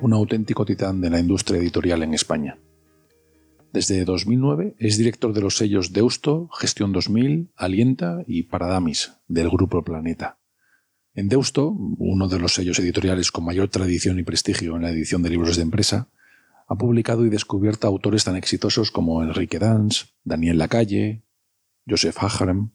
[0.00, 2.58] un auténtico titán de la industria editorial en España.
[3.72, 9.82] Desde 2009 es director de los sellos Deusto, Gestión 2000, Alienta y Paradamis del Grupo
[9.84, 10.38] Planeta.
[11.14, 15.22] En Deusto, uno de los sellos editoriales con mayor tradición y prestigio en la edición
[15.22, 16.08] de libros de empresa,
[16.66, 21.24] ha publicado y descubierto autores tan exitosos como Enrique Dans, Daniel Lacalle,
[21.86, 22.70] Joseph Hajarem,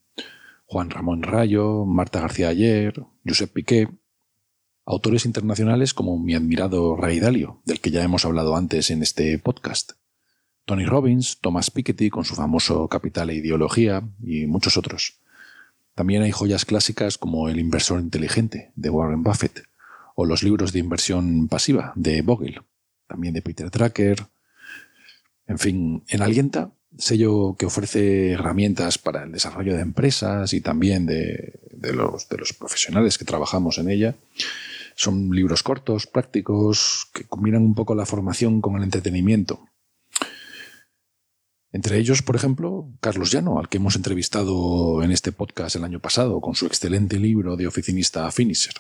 [0.66, 3.88] Juan Ramón Rayo, Marta García Ayer, Josep Piqué
[4.86, 9.40] Autores internacionales como mi admirado Ray Dalio, del que ya hemos hablado antes en este
[9.40, 9.94] podcast.
[10.66, 15.20] Tony Robbins, Thomas Piketty con su famoso Capital e Ideología y muchos otros.
[15.96, 19.64] También hay joyas clásicas como El inversor inteligente de Warren Buffett
[20.16, 22.62] o los libros de inversión pasiva de Bogle,
[23.08, 24.26] también de Peter Drucker.
[25.48, 31.06] En fin, en Alienta, sello que ofrece herramientas para el desarrollo de empresas y también
[31.06, 31.60] de
[31.94, 34.16] los profesionales que trabajamos en ella,
[34.96, 39.66] son libros cortos, prácticos, que combinan un poco la formación con el entretenimiento.
[41.72, 46.00] Entre ellos, por ejemplo, Carlos Llano, al que hemos entrevistado en este podcast el año
[46.00, 48.76] pasado con su excelente libro de oficinista Finisher.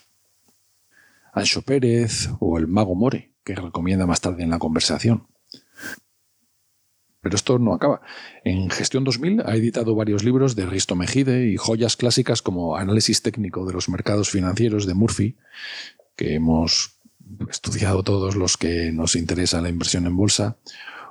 [1.33, 5.25] Ancho Pérez o el Mago More, que recomienda más tarde en la conversación.
[7.22, 8.02] Pero esto no acaba.
[8.44, 13.23] En Gestión 2000 ha editado varios libros de Risto Mejide y joyas clásicas como Análisis
[13.23, 15.38] técnico de los mercados financieros de Murphy
[16.16, 17.00] que hemos
[17.50, 20.58] estudiado todos los que nos interesa la inversión en bolsa,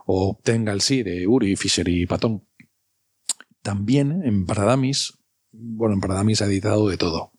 [0.06, 2.44] o obtenga el sí de Uri, Fisher y Patón.
[3.62, 5.18] También en Paradamis,
[5.52, 7.32] bueno, en Paradamis ha editado de todo.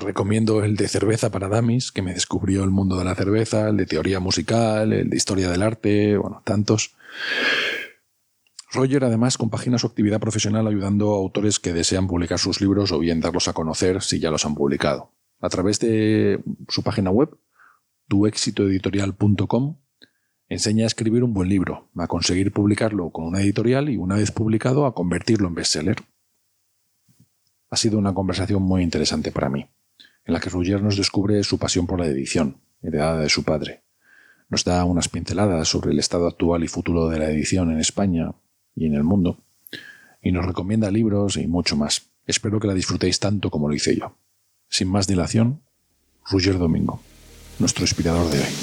[0.00, 3.86] Recomiendo el de cerveza Paradamis, que me descubrió el mundo de la cerveza, el de
[3.86, 6.94] teoría musical, el de historia del arte, bueno, tantos.
[8.72, 12.98] Roger además compagina su actividad profesional ayudando a autores que desean publicar sus libros o
[12.98, 15.13] bien darlos a conocer si ya los han publicado
[15.44, 17.36] a través de su página web,
[18.08, 19.76] tuexitoeditorial.com,
[20.48, 24.30] enseña a escribir un buen libro, a conseguir publicarlo con una editorial y una vez
[24.30, 25.96] publicado a convertirlo en bestseller.
[27.68, 29.68] Ha sido una conversación muy interesante para mí,
[30.24, 33.82] en la que Ruggier nos descubre su pasión por la edición, heredada de su padre.
[34.48, 38.32] Nos da unas pinceladas sobre el estado actual y futuro de la edición en España
[38.74, 39.40] y en el mundo,
[40.22, 42.08] y nos recomienda libros y mucho más.
[42.26, 44.16] Espero que la disfrutéis tanto como lo hice yo.
[44.68, 45.62] Sin más dilación,
[46.30, 47.00] Roger Domingo,
[47.58, 48.54] nuestro inspirador de hoy.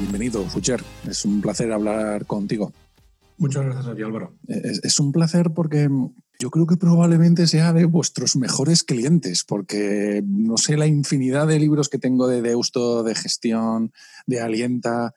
[0.00, 0.82] Bienvenido, Roger.
[1.08, 2.72] Es un placer hablar contigo.
[3.38, 4.34] Muchas gracias a ti, Álvaro.
[4.48, 5.88] Es, un placer porque
[6.40, 11.58] yo creo que probablemente sea de vuestros mejores clientes, porque no sé la infinidad de
[11.58, 13.92] libros que tengo de Deusto, de gestión,
[14.26, 15.14] de Alienta.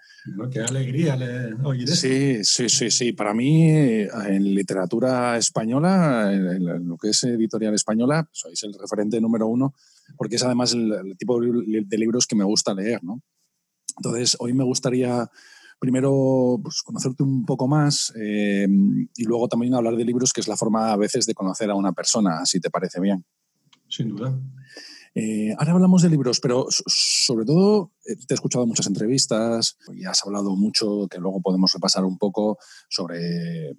[0.51, 1.19] qué alegría
[1.63, 3.11] oír Sí, sí, sí, sí.
[3.11, 9.45] Para mí, en literatura española, en lo que es editorial española, sois el referente número
[9.47, 9.75] uno,
[10.17, 13.21] porque es además el, tipo de libros que me gusta leer, ¿no?
[13.97, 15.29] Entonces, hoy me gustaría
[15.81, 18.67] primero pues, conocerte un poco más eh,
[19.17, 21.75] y luego también hablar de libros, que es la forma a veces de conocer a
[21.75, 23.25] una persona, si te parece bien.
[23.89, 24.39] Sin duda.
[25.15, 30.05] Eh, ahora hablamos de libros, pero sobre todo eh, te he escuchado muchas entrevistas y
[30.05, 33.75] has hablado mucho, que luego podemos repasar un poco sobre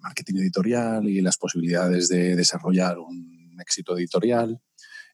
[0.00, 4.62] marketing editorial y las posibilidades de desarrollar un éxito editorial.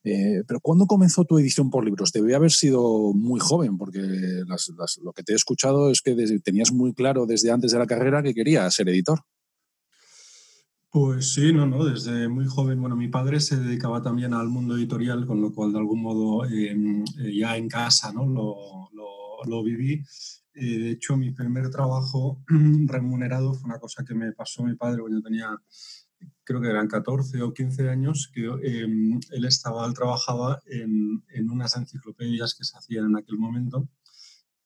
[0.09, 2.13] Eh, pero ¿cuándo comenzó tu edición por libros?
[2.13, 6.95] Debía haber sido muy joven, porque lo que te he escuchado es que tenías muy
[6.95, 9.25] claro desde antes de la carrera que querías ser editor.
[10.93, 12.81] Pues sí, no, no, desde muy joven.
[12.81, 16.45] Bueno, mi padre se dedicaba también al mundo editorial, con lo cual de algún modo
[16.45, 18.29] em, eh, ya en casa ¿no?
[18.29, 18.89] lo,
[19.45, 20.05] lo, viví.
[20.55, 22.45] Eh, de hecho, mi primer trabajo
[22.87, 25.51] remunerado fue una cosa que me pasó mi padre cuando yo tenía
[26.45, 31.51] creo que eran 14 o 15 años, que em, él estaba, él trabajaba en, en,
[31.51, 33.89] unas enciclopedias que se hacían en aquel momento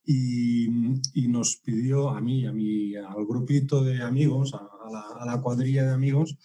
[0.04, 0.66] y,
[1.14, 5.40] y nos pidió a mí, a mí, al grupito de amigos, a, la, a la,
[5.40, 6.36] cuadrilla de amigos,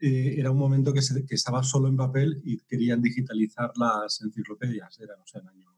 [0.00, 4.20] eh, era un momento que, se, que, estaba solo en papel y querían digitalizar las
[4.20, 5.74] enciclopedias, era, no sé, el año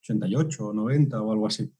[0.00, 1.72] 88 o 90 o algo así.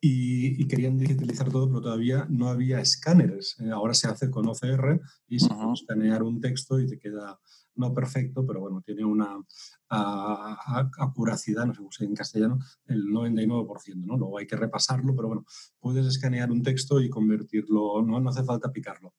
[0.00, 3.56] Y, querían digitalizar todo, pero todavía no había escáneres.
[3.60, 7.38] Eh, ahora se hace con OCR y se puede escanear un texto y te queda
[7.78, 9.40] no perfecto, pero bueno, tiene una
[9.88, 14.18] acuracidad, no sé cómo se dice en castellano, el 99%, ¿no?
[14.18, 15.46] Luego hay que repasarlo, pero bueno,
[15.78, 19.14] puedes escanear un texto y convertirlo, no, no hace falta picarlo.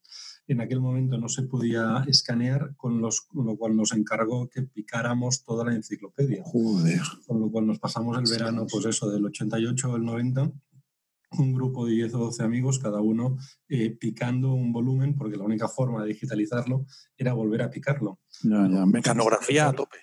[0.45, 5.43] En aquel momento no se podía escanear, con, los, lo cual nos encargó que picáramos
[5.43, 6.43] toda la enciclopedia.
[6.43, 7.01] Joder.
[7.25, 10.51] Con lo cual nos pasamos el verano, pues eso, del 88 al 90,
[11.37, 13.37] un grupo de 10 o 12 amigos, cada uno
[13.67, 16.85] eh, picando un volumen, porque la única forma de digitalizarlo
[17.17, 18.19] era volver a picarlo.
[18.43, 18.85] Ya, ya.
[18.85, 19.97] Mecanografía a tope.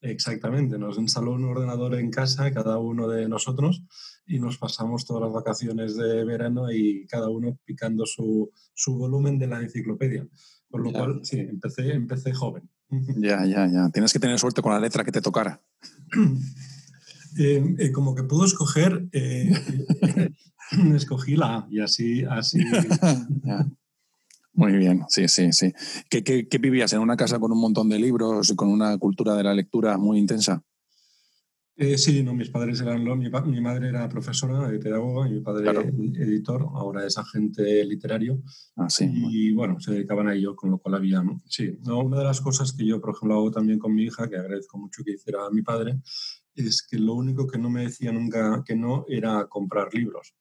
[0.00, 3.82] Exactamente, nos instaló un ordenador en casa, cada uno de nosotros,
[4.26, 9.40] y nos pasamos todas las vacaciones de verano y cada uno picando su, su volumen
[9.40, 10.28] de la enciclopedia.
[10.70, 12.68] Por lo cual, sí, empecé, empecé joven.
[13.18, 13.90] Ya, ya, ya.
[13.90, 15.60] Tienes que tener suerte con la letra que te tocara.
[17.36, 19.52] Eh, eh, como que puedo escoger, eh,
[20.94, 22.58] escogí la A y así, así.
[24.52, 25.72] Muy bien, sí, sí, sí.
[26.10, 26.92] ¿Qué, ¿Qué, vivías?
[26.92, 29.96] ¿En una casa con un montón de libros y con una cultura de la lectura
[29.98, 30.64] muy intensa?
[31.96, 35.70] sí, no, mis padres eran lo, mi, mi, madre era profesora, pedagoga, y mi padre
[36.16, 38.42] editor, ahora es agente literario.
[38.74, 39.08] Ah, sí.
[39.12, 42.40] Y bueno, se dedicaban a ello, con lo cual había, sí, no, una de las
[42.40, 45.46] cosas que yo, por ejemplo, hago también con mi hija, que agradezco mucho que hiciera
[45.46, 46.00] a mi padre,
[46.66, 50.34] es que lo único que no me decía nunca que no era comprar libros.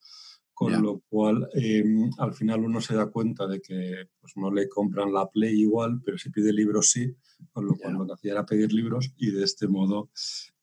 [0.53, 4.67] Con lo cual, em, al final uno se da cuenta de que pues, no le
[4.67, 7.15] compran la Play igual, pero si pide libros sí,
[7.51, 10.09] con lo cual lo que hacía era pedir libros y de este modo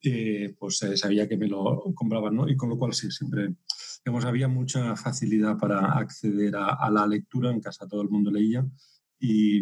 [0.03, 2.49] eh, pues eh, sabía que me lo compraban, ¿no?
[2.49, 3.55] Y con lo cual sí, siempre,
[4.03, 8.31] digamos, había mucha facilidad para acceder a, a la lectura, en casa todo el mundo
[8.31, 8.67] leía
[9.17, 9.61] y,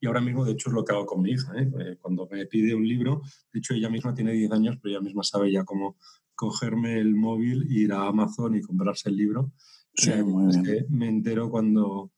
[0.00, 1.52] y, ahora mismo, de hecho, es lo que hago con mi hija.
[1.56, 1.70] ¿eh?
[1.80, 3.22] eh cuando me pide un libro,
[3.52, 5.96] de hecho, ella misma tiene 10 años, pero ella misma sabe ya cómo
[6.34, 9.52] cogerme el móvil, ir a Amazon y comprarse el libro.
[9.94, 12.12] Sí, muy es que me entero cuando,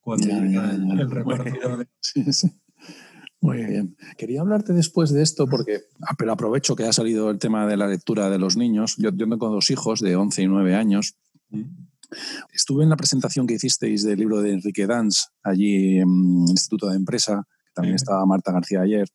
[0.00, 1.86] cuando el repartidor.
[2.00, 2.50] Sí, sí.
[3.40, 3.96] Muy bien.
[4.16, 7.76] Quería hablarte después de esto porque, ah, pero aprovecho que ha salido el tema de
[7.76, 8.96] la lectura de los niños.
[8.96, 11.16] Yo, yo tengo dos hijos de 11 y 9 años.
[11.50, 11.64] Mm.
[12.52, 16.08] Estuve en la presentación que hicisteis del libro de Enrique Danz, allí en
[16.44, 19.08] el Instituto de Empresa, que también estaba Marta García ayer.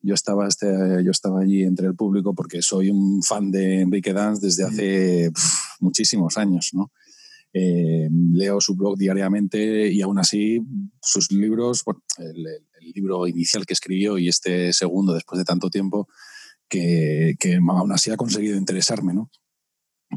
[0.00, 0.66] Yo estaba, este,
[1.04, 5.30] yo estaba allí entre el público porque soy un fan de Enrique Danz desde hace
[5.80, 6.70] muchísimos años.
[6.72, 6.92] ¿no?
[7.52, 10.60] Eh, leo su blog diariamente y aún así
[11.00, 11.82] sus libros,
[12.18, 12.44] el,
[12.94, 16.08] libro inicial que escribió y este segundo después de tanto tiempo,
[16.68, 19.12] que, que aún así ha conseguido interesarme.
[19.12, 19.30] ¿no?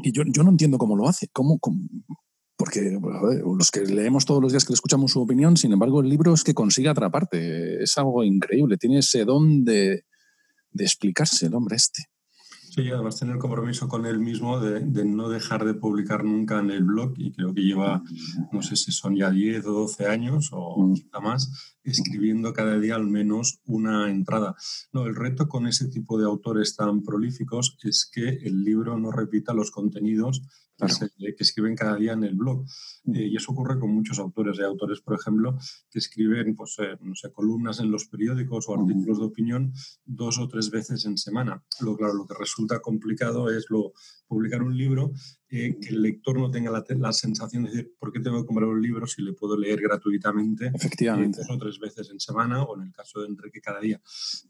[0.02, 1.28] Y yo, yo no entiendo cómo lo hace.
[1.32, 1.58] ¿Cómo,
[2.56, 2.96] porque
[3.58, 6.32] los que leemos todos los días que le escuchamos su opinión, sin embargo, el libro
[6.32, 7.82] es que consigue atraparte.
[7.82, 8.76] Es algo increíble.
[8.76, 10.04] Tiene ese don de,
[10.70, 12.04] de explicarse el hombre este.
[12.74, 16.70] Sí, además tener compromiso con él mismo de, de, no dejar de publicar nunca en
[16.70, 18.02] el blog y creo que lleva,
[18.50, 20.94] no sé si son ya 10 o 12 años o mm.
[20.94, 24.54] quizá más, escribiendo cada día al menos una entrada.
[24.92, 29.10] No, el reto con ese tipo de autores tan prolíficos es que el libro no
[29.10, 30.42] repita los contenidos
[31.16, 32.64] que, escriben cada día en el blog.
[33.04, 33.16] Mm.
[33.16, 34.58] Eh, y eso ocurre con muchos autores.
[34.58, 35.56] Hay autores, por ejemplo,
[35.90, 39.72] que escriben pues, eh, no sé, columnas en los periódicos o artículos de opinión
[40.04, 41.62] dos o tres veces en semana.
[41.80, 43.92] Lo, claro, lo que resulta complicado es lo,
[44.32, 45.12] publicar un libro
[45.48, 48.46] eh, que el lector no tenga la, la, sensación de decir, ¿por qué tengo que
[48.46, 51.40] comprar un libro si le puedo leer gratuitamente Efectivamente.
[51.40, 54.00] dos o tres veces en semana o en el caso de Enrique cada día?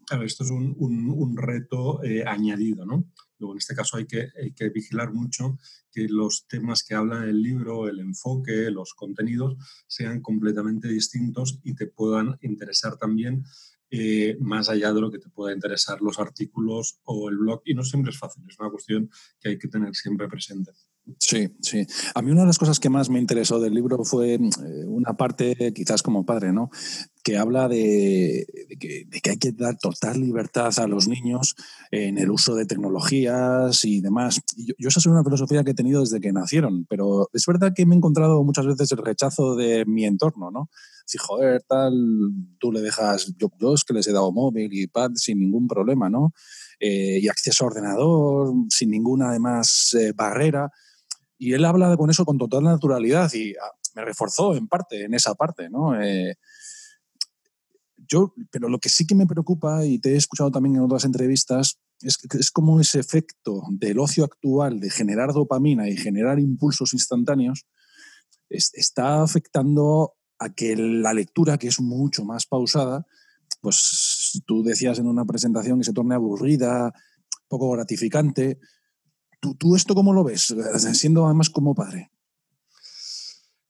[0.07, 3.05] Claro, esto es un, un, un reto añadido, ¿no?
[3.43, 5.59] Luego, en este caso hay que, hay que vigilar mucho
[5.91, 9.57] que los temas que habla el libro, el enfoque, los contenidos,
[9.89, 13.43] sean completamente distintos y te puedan interesar también
[13.95, 17.61] eh, más allá de lo que te pueda interesar los artículos o el blog.
[17.67, 20.73] Y no siempre es fácil, es una cuestión que hay que tener siempre presente.
[21.19, 21.85] Sí, sí.
[22.15, 24.41] A mí una de las cosas que más me interesó del libro fue eh,
[24.87, 26.71] una parte, quizás como padre, ¿no?
[27.23, 28.47] Que habla de,
[28.81, 31.55] que, hay que dar total libertad a los niños
[31.91, 34.41] en el uso de tecnologías y demás.
[34.57, 37.87] yo, esa es una filosofía que he tenido desde que nacieron, pero es verdad que
[37.87, 40.69] me he encontrado muchas veces el rechazo de mi entorno, ¿no?
[41.07, 41.93] Si, joder, tal,
[42.59, 45.69] tú le dejas, yo, yo es que les he dado móvil y pad sin ningún
[45.69, 46.33] problema, ¿no?
[46.81, 50.71] Eh, y acceso a ordenador sin ninguna, además, eh, barrera.
[51.39, 55.15] Y él habla con eso con total naturalidad y ah, me reforzó en parte, en
[55.15, 56.01] esa parte, ¿no?
[56.01, 56.37] Eh,
[58.13, 61.05] yo, pero lo que sí que me preocupa, y te he escuchado también en otras
[61.05, 66.93] entrevistas, es, es como ese efecto del ocio actual de generar dopamina y generar impulsos
[66.93, 67.67] instantáneos
[68.49, 73.07] está afectando a que la lectura, que es mucho más pausada,
[73.63, 76.93] pues tú decías en una presentación que se torne aburrida,
[77.49, 78.59] poco gratificante,
[79.59, 80.55] ¿Tú, esto cómo lo ves,
[80.93, 82.13] siendo además como padre?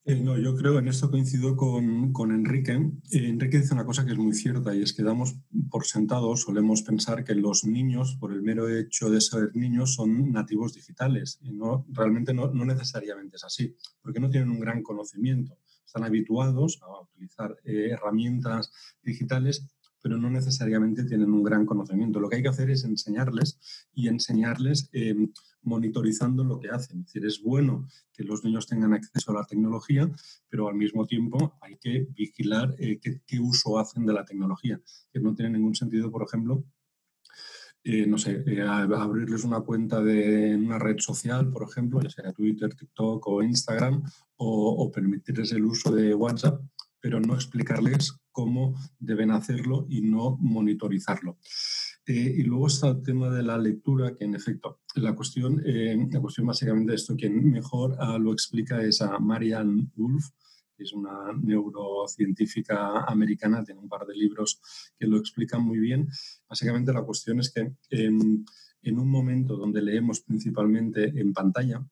[0.04, 2.73] Eh, no, yo creo, en esto coincido con, con Enrique.
[2.73, 5.37] Eh, Enrique dice una cosa que es muy cierta y es que damos
[5.71, 10.32] por sentado, solemos pensar que los niños, por el mero hecho de ser niños, son
[10.32, 11.38] nativos digitales.
[11.40, 15.56] Y no, realmente no, no necesariamente es así, porque no tienen un gran conocimiento.
[15.87, 18.73] Están habituados a utilizar eh, herramientas
[19.04, 19.68] digitales
[20.04, 22.18] pero no necesariamente tienen un gran conocimiento.
[22.18, 24.90] Lo que hay que hacer es enseñarles y enseñarles
[25.62, 27.00] monitorizando lo que hacen.
[27.00, 30.11] Es decir, es bueno que los niños tengan acceso a la tecnología,
[30.49, 34.81] pero al mismo tiempo hay que vigilar eh, qué, uso hacen de la tecnología,
[35.12, 36.64] que no tiene ningún sentido, por ejemplo,
[37.85, 42.33] eh, no sé, eh, abrirles una cuenta de una red social, por ejemplo, ya sea
[42.33, 44.02] Twitter, TikTok o Instagram,
[44.37, 46.61] o permitirles el uso de WhatsApp
[47.02, 51.37] pero no explicarles cómo deben hacerlo y no monitorizarlo.
[52.06, 55.97] Eh, y luego está el tema de la lectura, que en efecto, la cuestión, eh,
[56.11, 60.26] la cuestión básicamente de esto, quien mejor ah, lo explica es a Marianne Wolf,
[60.76, 64.61] que es una neurocientífica americana, tiene un par de libros
[64.99, 66.09] que lo explican muy bien.
[66.49, 71.87] Básicamente la cuestión es que en un momento donde leemos principalmente en pantalla,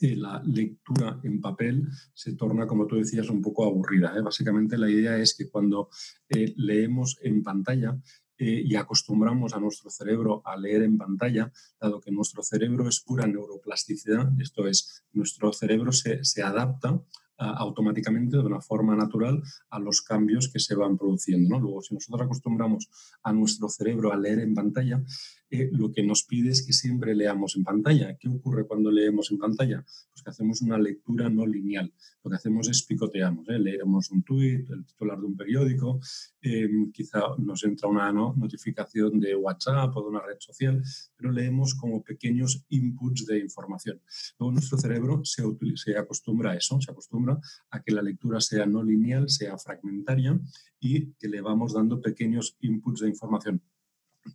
[0.00, 4.14] la lectura en papel se torna, como tú decías, un poco aburrida.
[4.16, 4.22] ¿eh?
[4.22, 5.88] Básicamente la idea es que cuando
[6.28, 7.98] eh, leemos en pantalla
[8.38, 13.00] eh, y acostumbramos a nuestro cerebro a leer en pantalla, dado que nuestro cerebro es
[13.00, 17.00] pura neuroplasticidad, esto es, nuestro cerebro se, se adapta
[17.38, 21.48] automáticamente de una forma natural a los cambios que se van produciendo.
[21.48, 21.60] ¿no?
[21.60, 22.88] Luego, si nosotros acostumbramos
[23.22, 25.02] a nuestro cerebro a leer en pantalla,
[25.50, 28.16] eh, lo que nos pide es que siempre leamos en pantalla.
[28.18, 29.82] ¿Qué ocurre cuando leemos en pantalla?
[29.82, 31.92] Pues que hacemos una lectura no lineal.
[32.22, 33.58] Lo que hacemos es picoteamos, ¿eh?
[33.58, 36.00] leemos un tuit, el titular de un periódico,
[36.42, 40.82] em, quizá nos entra una notificación de WhatsApp o de una red social,
[41.16, 44.00] pero leemos como pequeños inputs de información.
[44.38, 45.42] Luego nuestro cerebro se,
[45.76, 47.27] se acostumbra a eso, se acostumbra
[47.70, 50.38] a que la lectura sea no lineal, sea fragmentaria
[50.80, 53.62] y que le vamos dando pequeños inputs de información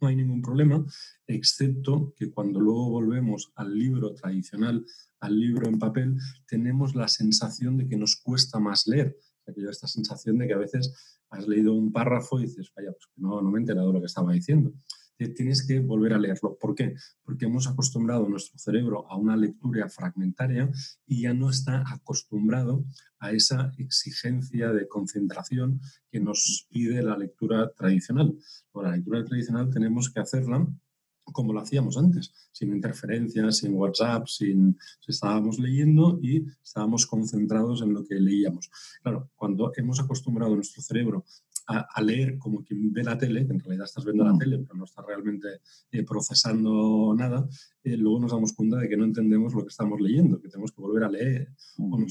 [0.01, 0.83] no hay ningún problema,
[1.27, 4.85] excepto que cuando luego volvemos al libro tradicional,
[5.19, 9.17] al libro en papel, tenemos la sensación de que nos cuesta más leer.
[9.45, 12.91] O sea, esta sensación de que a veces has leído un párrafo y dices, vaya,
[12.91, 14.73] pues no, no me he enterado de lo que estaba diciendo
[15.17, 16.57] tienes que volver a leerlo.
[16.59, 16.95] ¿Por qué?
[17.23, 20.69] Porque hemos acostumbrado nuestro cerebro a una lectura fragmentaria
[21.05, 22.85] y ya no está acostumbrado
[23.19, 28.35] a esa exigencia de concentración que nos pide la lectura tradicional.
[28.73, 30.67] la lectura tradicional tenemos que hacerla
[31.31, 34.77] como lo hacíamos antes, sin interferencias, sin WhatsApp, sin
[35.07, 38.69] estábamos leyendo y estábamos concentrados en lo que leíamos.
[39.01, 41.25] Claro, cuando hemos acostumbrado nuestro cerebro
[41.67, 44.39] a, leer como quien ve la tele, que en realidad estás viendo la mm.
[44.39, 45.47] tele, pero no estás realmente
[45.91, 47.47] eh, procesando nada,
[47.83, 50.71] eh, luego nos damos cuenta de que no entendemos lo que estamos leyendo, que tenemos
[50.71, 51.51] que volver a leer.
[51.77, 52.05] Mm.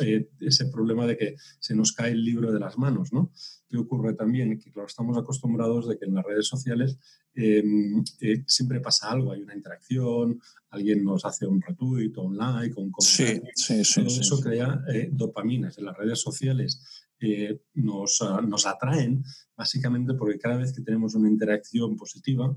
[0.00, 3.32] Eh, ese problema de que se nos cae el libro de las manos, ¿no?
[3.68, 4.56] ¿Qué ocurre también?
[4.56, 6.96] Que, claro, estamos acostumbrados de que en las redes sociales
[7.34, 8.04] em,
[8.46, 12.82] siempre pasa algo, hay una interacción, alguien nos hace un retweet o un like o
[12.82, 13.42] un comentario.
[13.56, 15.78] Sí, sí, sí, Todo eso crea dopaminas.
[15.78, 19.24] En las redes sociales eh, nos, ah, nos, atraen
[19.56, 22.56] básicamente porque cada vez que tenemos una interacción positiva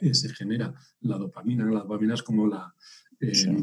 [0.00, 1.64] eh, se genera la dopamina.
[1.66, 2.74] La dopamina es como la...
[3.20, 3.62] Eh,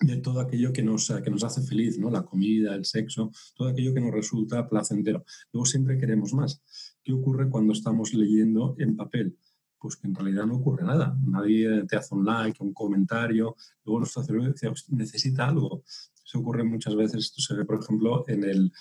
[0.00, 2.10] de todo aquello que nos, que nos hace feliz, ¿no?
[2.10, 5.24] la comida, el sexo, todo aquello que nos resulta placentero.
[5.52, 6.60] Luego siempre queremos más.
[7.02, 9.38] ¿Qué ocurre cuando estamos leyendo en papel?
[9.78, 11.16] Pues que en realidad no ocurre nada.
[11.24, 13.56] Nadie te hace un like, un comentario.
[13.84, 14.52] Luego nuestro cerebro
[14.88, 15.82] necesita algo.
[16.24, 18.72] Se ocurre muchas veces, esto se ve, por ejemplo, en el,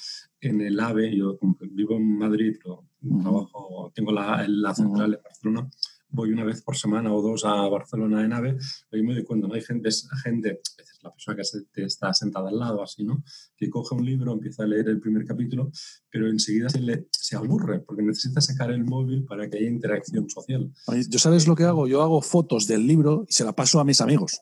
[0.41, 1.15] en el AVE.
[1.15, 1.39] Yo
[1.71, 2.86] vivo en Madrid, pero
[3.21, 5.69] trabajo, tengo la, la central en Barcelona.
[6.10, 8.57] Voy una vez por semana o dos a Barcelona en AVE,
[8.91, 9.53] y me doy cuenta, ¿no?
[9.53, 9.89] Hay gente,
[10.24, 10.60] gente
[11.03, 11.38] la persona
[11.74, 13.24] que está sentada al lado, así, ¿no?
[13.55, 15.71] Que coge un libro, empieza a leer el primer capítulo,
[16.10, 20.29] pero enseguida se, le, se aburre porque necesita sacar el móvil para que haya interacción
[20.29, 20.71] social.
[21.10, 21.88] ¿Yo sabes lo que hago?
[21.88, 24.41] Yo hago fotos del libro y se la paso a mis amigos.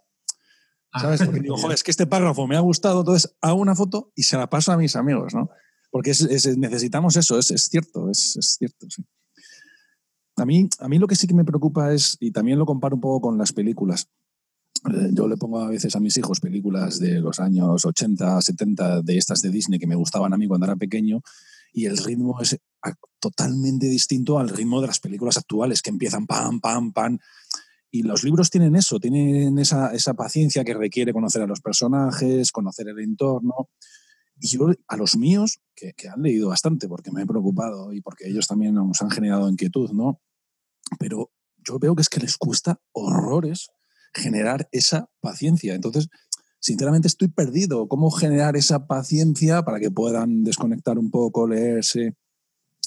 [0.91, 1.23] Ah, ¿Sabes?
[1.23, 4.23] Porque digo, joder, es que este párrafo me ha gustado, entonces hago una foto y
[4.23, 5.49] se la paso a mis amigos, ¿no?
[5.91, 6.13] Porque
[6.57, 8.87] necesitamos eso, es, cierto, es, cierto.
[10.35, 12.95] A mí, a mí lo que sí que me preocupa es, y también lo comparo
[12.95, 14.07] un poco con las películas,
[14.93, 19.01] eh, yo le pongo a veces a mis hijos películas de los años 80, 70,
[19.01, 21.21] de estas de Disney que me gustaban a mí cuando era pequeño,
[21.73, 22.57] y el ritmo es
[23.19, 27.19] totalmente distinto al ritmo de las películas actuales, que empiezan pam, pam, pam.
[27.91, 32.51] Y los libros tienen eso, tienen esa, esa, paciencia que requiere conocer a los personajes,
[32.51, 33.69] conocer el entorno.
[34.39, 38.01] Y yo a los míos, que, que, han leído bastante porque me he preocupado y
[38.01, 40.21] porque ellos también nos han generado inquietud, ¿no?
[40.97, 43.69] Pero yo veo que es que les cuesta horrores
[44.13, 45.75] generar esa paciencia.
[45.75, 46.07] Entonces,
[46.59, 47.87] sinceramente estoy perdido.
[47.87, 52.15] ¿Cómo generar esa paciencia para que puedan desconectar un poco, leerse,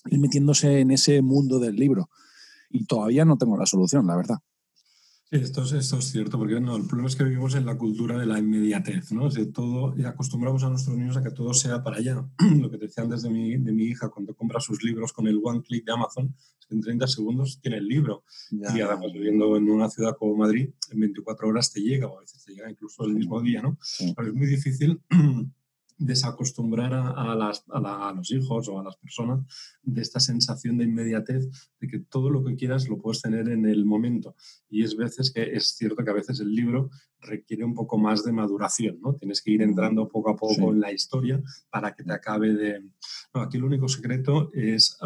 [0.06, 2.08] ir metiéndose en ese mundo del libro?
[2.70, 4.38] Y todavía no tengo la solución, la verdad.
[5.32, 8.18] Esto es, esto es cierto, porque no, el problema es que vivimos en la cultura
[8.18, 9.30] de la inmediatez, ¿no?
[9.30, 12.22] de todo, y acostumbramos a nuestros niños a que todo sea para allá.
[12.60, 15.26] Lo que te decía antes de mi, de mi hija, cuando compra sus libros con
[15.26, 16.34] el one click de Amazon,
[16.68, 18.24] en 30 segundos tiene el libro.
[18.50, 22.20] Y además, viviendo en una ciudad como Madrid, en 24 horas te llega, o a
[22.20, 23.78] veces te llega incluso el mismo día, ¿no?
[24.14, 25.00] Pero es muy difícil
[26.04, 29.40] desacostumbrar a, los hijos o a las personas
[29.82, 31.48] de esta sensación de inmediatez,
[31.80, 34.34] de que todo lo que quieras lo puedes tener en el momento.
[34.68, 36.90] Y es veces que es cierto que a veces el libro
[37.20, 39.14] requiere un poco más de maduración, ¿no?
[39.14, 41.40] Tienes que ir entrando poco a poco en la historia
[41.70, 42.90] para que te acabe de...
[43.34, 44.98] aquí el único secreto es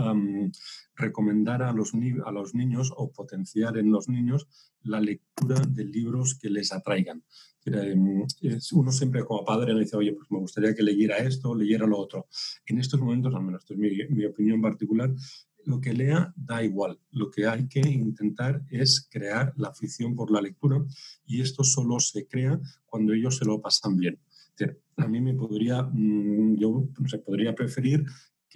[0.97, 1.93] recomendar a los,
[2.25, 4.49] a los niños o potenciar en los niños
[4.83, 7.23] la lectura de libros que les atraigan.
[7.65, 8.25] Em,
[8.73, 11.99] uno siempre como padre le dice, oye, pues me gustaría que leyera esto, leyera lo
[11.99, 12.27] otro.
[12.67, 15.13] En estos momentos, al menos esto es mi, mi opinión particular,
[15.65, 16.99] lo que lea da igual.
[17.11, 20.85] Lo que hay que intentar es crear la afición por la lectura
[21.27, 24.19] y esto solo se crea cuando ellos se lo pasan bien.
[24.97, 28.07] A mí me podría, mm, yo sé, podría preferir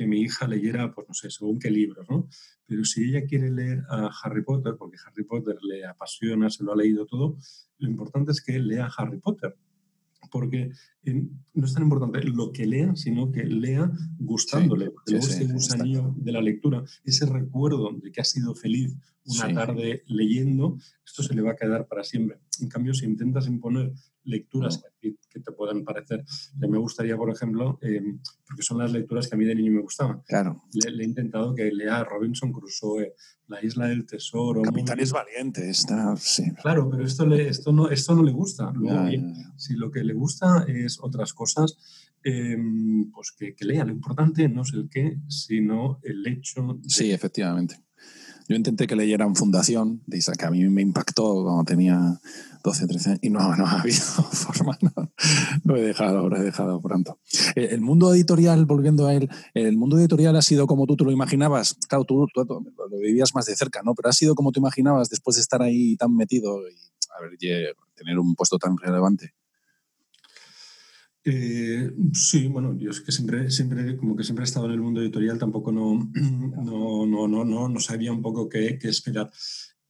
[0.01, 2.27] que mi hija leyera, pues no sé, según qué libros, ¿no?
[2.65, 6.73] Pero si ella quiere leer a Harry Potter, porque Harry Potter le apasiona, se lo
[6.73, 7.37] ha leído todo,
[7.77, 9.55] lo importante es que lea Harry Potter.
[10.31, 10.71] Porque
[11.03, 14.91] no es tan importante lo que lea, sino que lea gustándole.
[14.91, 19.53] porque luego ese gusanillo de la lectura, ese recuerdo de que ha sido feliz una
[19.55, 22.39] tarde leyendo, esto se le va a quedar para siempre.
[22.61, 23.93] En cambio, si intentas imponer
[24.25, 26.25] lecturas que, te puedan parecer.
[26.59, 29.81] Me gustaría, por ejemplo, em, porque son las lecturas que a mí de niño me
[29.81, 30.21] gustaban.
[30.27, 30.65] Claro.
[30.73, 33.15] Le, he intentado que lea Robinson Crusoe,
[33.47, 34.61] La Isla del Tesoro.
[34.63, 36.53] Capitán es valiente, está, sí.
[36.61, 38.73] Claro, pero esto, le, esto, no, esto no le gusta.
[39.57, 41.77] Si lo que le gusta es otras cosas,
[42.25, 43.85] em, pues que, lea.
[43.85, 46.79] Lo importante no es el qué, sino el hecho.
[46.87, 47.77] Sí, efectivamente.
[48.51, 52.21] Yo intenté que leyeran Fundación, de que a mí me impactó cuando tenía
[52.65, 55.13] 12, 13 años, y no, no ha habido forma, no,
[55.63, 57.21] lo he dejado, lo he dejado pronto.
[57.55, 61.05] Eh, el mundo editorial, volviendo a él, el mundo editorial ha sido como tú te
[61.05, 63.95] lo imaginabas, claro, tú, lo vivías más de cerca, ¿no?
[63.95, 66.75] Pero ha sido como tú imaginabas después de estar ahí tan metido y,
[67.17, 67.39] a ver,
[67.95, 69.33] tener un puesto tan relevante.
[71.23, 74.81] Eh, sí, bueno, yo es que siempre, siempre, como que siempre he estado en el
[74.81, 79.31] mundo editorial, tampoco no, no, no, no, no, no sabía un poco qué, qué esperar.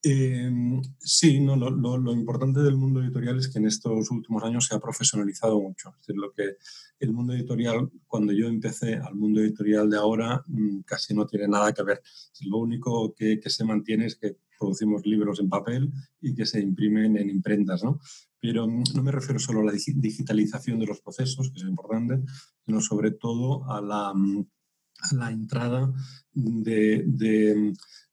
[0.03, 0.51] Eh,
[0.99, 4.81] sí, no, lo, importante del mundo editorial es que en estos últimos años se ha
[4.81, 5.91] profesionalizado mucho.
[5.91, 6.57] Es decir, lo que
[6.99, 11.49] el mundo editorial, cuando yo empecé al mundo editorial de ahora, mm, casi no tiene
[11.49, 12.03] nada que ver.
[12.47, 17.17] Lo único que se mantiene es que producimos libros en papel y que se imprimen
[17.17, 17.99] en imprentas, ¿no?
[18.39, 22.21] Pero no me refiero solo a la digitalización de los procesos, que es importante,
[22.65, 24.15] sino sobre todo a la,
[25.13, 25.93] la entrada
[26.33, 27.05] de,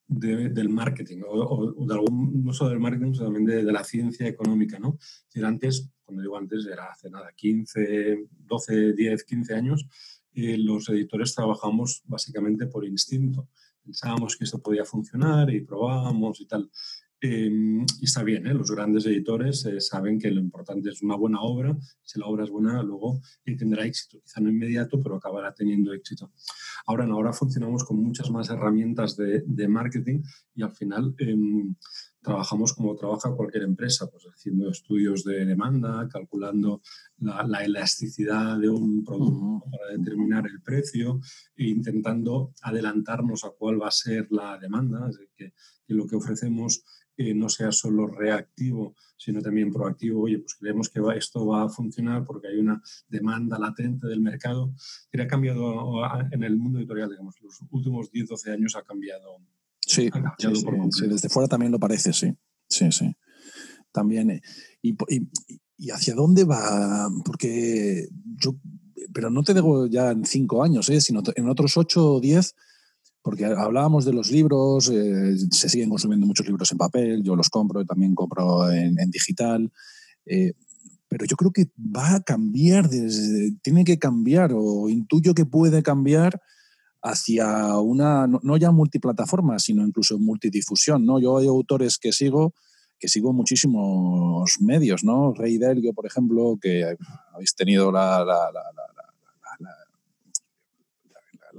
[0.07, 4.79] del marketing, o, no solo del marketing, sino también de, la ciencia económica.
[4.79, 4.97] ¿no?
[5.43, 9.87] antes, cuando digo antes, era hace nada, 15, 12, 10, 15 años,
[10.33, 13.49] eh, los editores trabajamos básicamente por instinto.
[13.87, 16.69] Pensábamos que esto podía funcionar y probábamos y tal.
[17.21, 18.53] Em, y está bien, ¿eh?
[18.53, 21.75] los grandes editores eh, saben que lo importante es una buena obra.
[22.03, 24.19] Si la obra es buena, luego eh, tendrá éxito.
[24.21, 26.31] Quizá no inmediato, pero acabará teniendo éxito.
[26.85, 30.21] Ahora no, ahora funcionamos con muchas más herramientas de, marketing
[30.53, 31.75] y al final em,
[32.27, 36.81] trabajamos como trabaja cualquier empresa, pues haciendo estudios de demanda, calculando
[37.19, 41.21] la, elasticidad de un producto para determinar el precio
[41.55, 45.53] e intentando adelantarnos a cuál va a ser la demanda, es que,
[45.85, 46.83] que lo que ofrecemos
[47.17, 50.21] no sea solo reactivo, sino también proactivo.
[50.23, 54.73] Oye, pues creemos que esto va a funcionar porque hay una demanda latente del mercado.
[55.11, 59.39] Que ha cambiado en el mundo editorial, digamos, los últimos 10, 12 años ha cambiado.
[59.87, 60.09] Sí,
[61.07, 62.33] desde fuera también lo parece, sí.
[62.69, 63.15] Sí, sí.
[63.91, 64.31] También.
[64.31, 64.41] Eh,
[64.81, 64.95] y,
[65.77, 67.09] y, hacia dónde va?
[67.23, 68.55] Porque yo,
[69.13, 71.01] pero no te digo ya en cinco años, ¿eh?
[71.01, 72.55] sino en otros ocho o diez
[73.27, 77.49] porque hablábamos de los libros, eh, se siguen consumiendo muchos libros en papel, yo los
[77.49, 79.69] compro, también compro en, digital,
[80.25, 80.53] eh,
[81.09, 82.89] pero yo creo que va a cambiar,
[83.61, 86.41] tiene que cambiar o intuyo que puede cambiar
[87.01, 91.05] hacia una, no, ya multiplataforma, sino incluso multidifusión.
[91.05, 91.19] ¿no?
[91.19, 92.53] Yo hay autores que sigo
[92.99, 95.31] que sigo muchísimos medios, ¿no?
[95.31, 96.95] Rey Delio, por ejemplo, que
[97.31, 98.25] habéis tenido la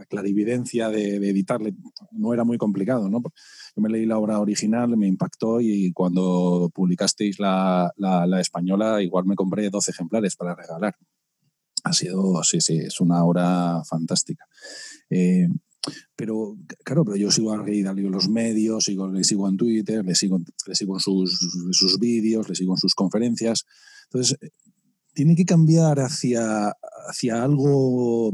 [0.09, 1.75] clarividencia de, editarle
[2.13, 3.21] no era muy complicado, ¿no?
[3.23, 9.27] Yo me leí la obra original, me impactó y cuando publicasteis la, la, española igual
[9.27, 10.97] me compré 12 ejemplares para regalar.
[11.85, 14.45] Ha sido, sí, sí, es una obra fantástica.
[15.11, 15.49] Eh,
[16.17, 20.05] pero claro, pero yo sigo a Rey Dalio los medios, sigo, le sigo en Twitter,
[20.05, 20.39] le sigo,
[20.73, 21.39] sigo en sus,
[21.73, 23.65] sus vídeos, le sigo en sus conferencias.
[24.05, 24.39] Entonces,
[25.15, 26.73] tiene que cambiar hacia,
[27.09, 28.33] hacia algo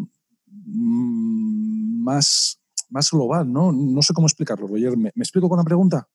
[0.48, 3.72] mm, más, más global, ¿no?
[3.72, 4.96] No sé cómo explicarlo, Roger.
[4.96, 6.08] ¿Me, explico con la pregunta?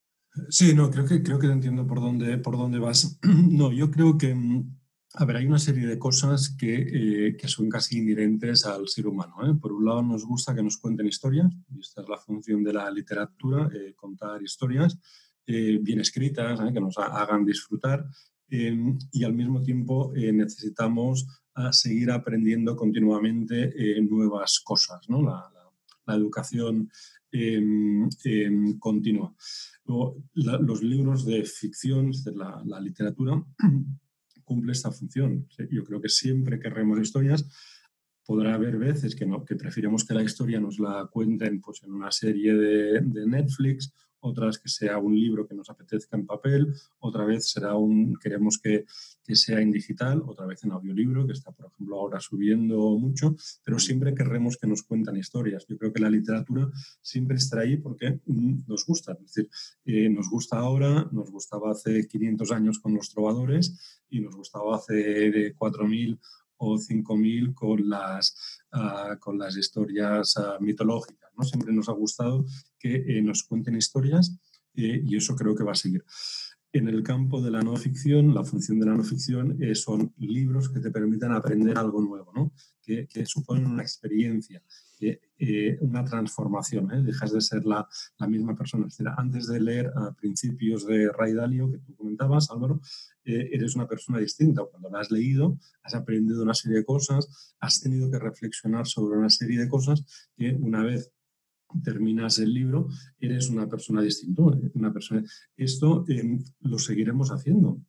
[0.48, 3.18] Sí, no, creo que, creo que entiendo por dónde, por dónde vas.
[3.50, 4.79] No, yo creo que, mm,
[5.14, 9.06] a ver, hay una serie de cosas que, eh, que son casi inherentes al ser
[9.06, 9.34] humano.
[9.44, 9.54] ¿eh?
[9.60, 12.72] Por un lado, nos gusta que nos cuenten historias, y esta es la función de
[12.72, 14.98] la literatura, eh, contar historias
[15.46, 18.06] bien escritas, que nos hagan disfrutar,
[18.50, 25.22] y al mismo tiempo eh, necesitamos ah, seguir aprendiendo continuamente eh, nuevas cosas, ¿no?
[25.22, 25.50] la,
[26.08, 26.90] educación
[27.30, 29.32] em, em, continua.
[30.34, 33.40] los libros de ficción, la, la literatura,
[34.50, 35.46] cumple esta función.
[35.70, 37.46] Yo creo que siempre querremos historias,
[38.26, 41.92] podrá haber veces que, no, que preferimos que la historia nos la cuenten pues, en
[41.92, 47.24] una serie de Netflix otras que sea un libro que nos apetezca en papel, otra
[47.24, 48.84] vez será un, queremos que,
[49.24, 53.36] que, sea en digital, otra vez en audiolibro, que está, por ejemplo, ahora subiendo mucho,
[53.64, 55.66] pero siempre querremos que nos cuentan historias.
[55.68, 56.68] Yo creo que la literatura
[57.00, 59.50] siempre está ahí porque mm, nos gusta, es decir,
[59.84, 64.76] eh, nos gusta ahora, nos gustaba hace 500 años con los trovadores y nos gustaba
[64.76, 66.18] hace 4.000
[66.62, 68.34] o 5.000 con las,
[68.72, 71.30] ah, con las historias ah, mitológicas.
[71.36, 71.44] ¿no?
[71.44, 72.44] Siempre nos ha gustado
[72.78, 74.38] que eh, nos cuenten historias
[74.74, 76.04] eh, y eso creo que va a seguir.
[76.72, 80.14] En el campo de la no ficción, la función de la no ficción eh, son
[80.18, 82.52] libros que te permitan aprender algo nuevo, ¿no?
[82.84, 84.60] que suponen una experiencia,
[85.80, 86.88] una transformación.
[87.04, 87.88] Dejas de ser la,
[88.28, 88.86] misma persona.
[89.16, 92.80] antes de leer a principios de Ray Dalio, que tú comentabas, Álvaro,
[93.24, 94.64] eres una persona distinta.
[94.64, 99.18] Cuando la has leído, has aprendido una serie de cosas, has tenido que reflexionar sobre
[99.18, 101.12] una serie de cosas que una vez
[101.82, 104.42] terminas el libro, eres una persona distinta.
[104.74, 105.22] Una persona...
[105.56, 107.80] Esto eh, lo seguiremos haciendo.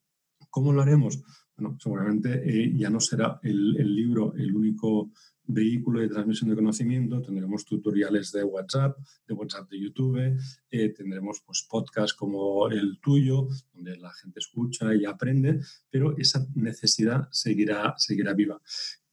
[0.51, 1.23] ¿Cómo lo haremos?
[1.55, 5.11] Bueno, seguramente eh, ya no será el, libro el único
[5.43, 10.37] vehículo de transmisión de conocimiento, tendremos tutoriales de WhatsApp, de WhatsApp de YouTube,
[10.69, 16.45] eh, tendremos pues, podcasts como el tuyo, donde la gente escucha y aprende, pero esa
[16.55, 18.61] necesidad seguirá, seguirá viva.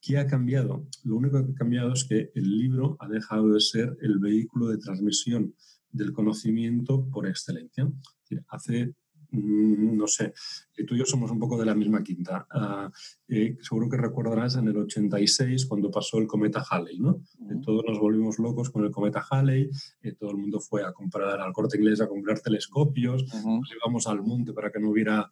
[0.00, 0.86] ¿Qué ha cambiado?
[1.04, 4.68] Lo único que ha cambiado es que el libro ha dejado de ser el vehículo
[4.68, 5.54] de transmisión
[5.90, 7.90] del conocimiento por excelencia.
[8.48, 8.94] Hace
[9.30, 10.32] no sé,
[10.76, 12.46] eh, tú y yo somos un poco de la misma quinta.
[13.28, 17.22] Eh, seguro que recordarás en el 86 cuando pasó el cometa Halley, ¿no?
[17.62, 19.68] todos nos volvimos locos con el cometa Halley,
[20.02, 24.06] eh, todo el mundo fue a comprar al corte inglés a comprar telescopios, nos íbamos
[24.06, 25.30] al monte para que no hubiera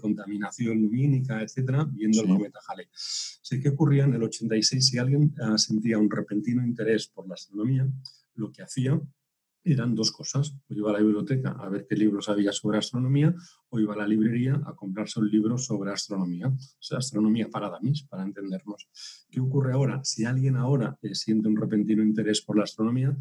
[0.00, 2.86] contaminación lumínica, etcétera, viendo el cometa Halley.
[2.92, 7.34] Sé que ocurría en el 86 si alguien ah, sentía un repentino interés por la
[7.34, 7.88] astronomía,
[8.34, 9.00] lo que hacía
[9.72, 10.54] eran dos cosas.
[10.68, 13.34] O iba a la biblioteca a ver qué libros había sobre astronomía
[13.68, 16.48] o iba a la librería a comprarse un libro sobre astronomía.
[16.48, 18.88] O sea, astronomía para damis, para entendernos.
[19.30, 20.00] ¿Qué ocurre ahora?
[20.04, 23.16] Si alguien ahora eh, siente un repentino interés por la astronomía,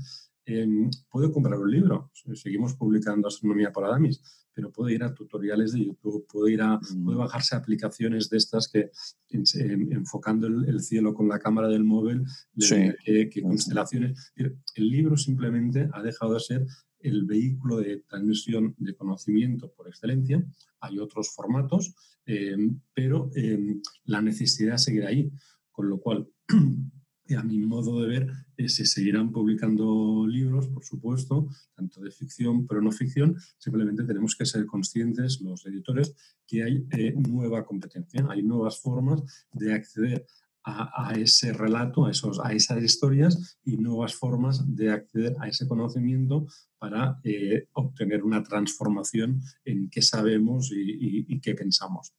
[0.48, 2.10] em, puede comprar un libro.
[2.34, 4.22] Seguimos publicando Astronomía para Damis,
[4.54, 7.20] pero puede ir a tutoriales de YouTube, puede, ir a, puede mm.
[7.20, 8.90] bajarse aplicaciones de estas que
[9.30, 12.24] enfocando el, cielo con la cámara del móvil,
[12.58, 14.32] qué, constelaciones.
[14.36, 16.66] El libro simplemente ha dejado de ser
[17.00, 20.44] el vehículo de transmisión de conocimiento por excelencia.
[20.80, 21.94] Hay otros formatos,
[22.26, 22.58] eh,
[22.94, 25.30] pero eh, la necesidad seguirá ahí.
[25.72, 26.28] Con lo cual,
[27.36, 32.66] a mi modo de ver, eh, se seguirán publicando libros, por supuesto, tanto de ficción,
[32.68, 33.36] pero no ficción.
[33.58, 39.22] Simplemente tenemos que ser conscientes, los editores, que hay eh, nueva competencia, hay nuevas formas
[39.52, 40.26] de acceder
[40.70, 45.66] a, ese relato, a, esos, a esas historias y nuevas formas de acceder a ese
[45.66, 46.46] conocimiento
[46.78, 52.14] para eh, obtener una transformación en qué sabemos y, qué pensamos.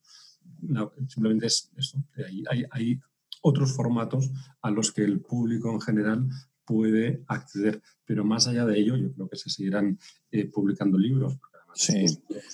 [1.07, 2.03] simplemente es eso.
[2.49, 2.99] Hay, hay,
[3.41, 6.29] otros formatos a los que el público en general
[6.65, 7.81] puede acceder.
[8.05, 9.97] Pero más allá de ello, yo creo que se seguirán
[10.31, 11.37] eh, publicando libros.
[11.73, 12.05] Sí,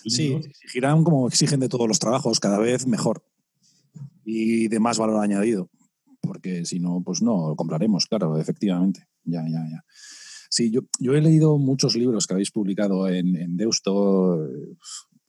[0.06, 3.24] sí, exigirán como exigen de todos los trabajos, cada vez mejor
[4.26, 5.70] y de más valor añadido,
[6.22, 9.08] porque si no, pues no, lo compraremos, claro, efectivamente.
[9.24, 9.86] Ya, ya, ya.
[10.50, 14.48] Sí, yo, yo he leído muchos libros que habéis publicado en, en Deusto,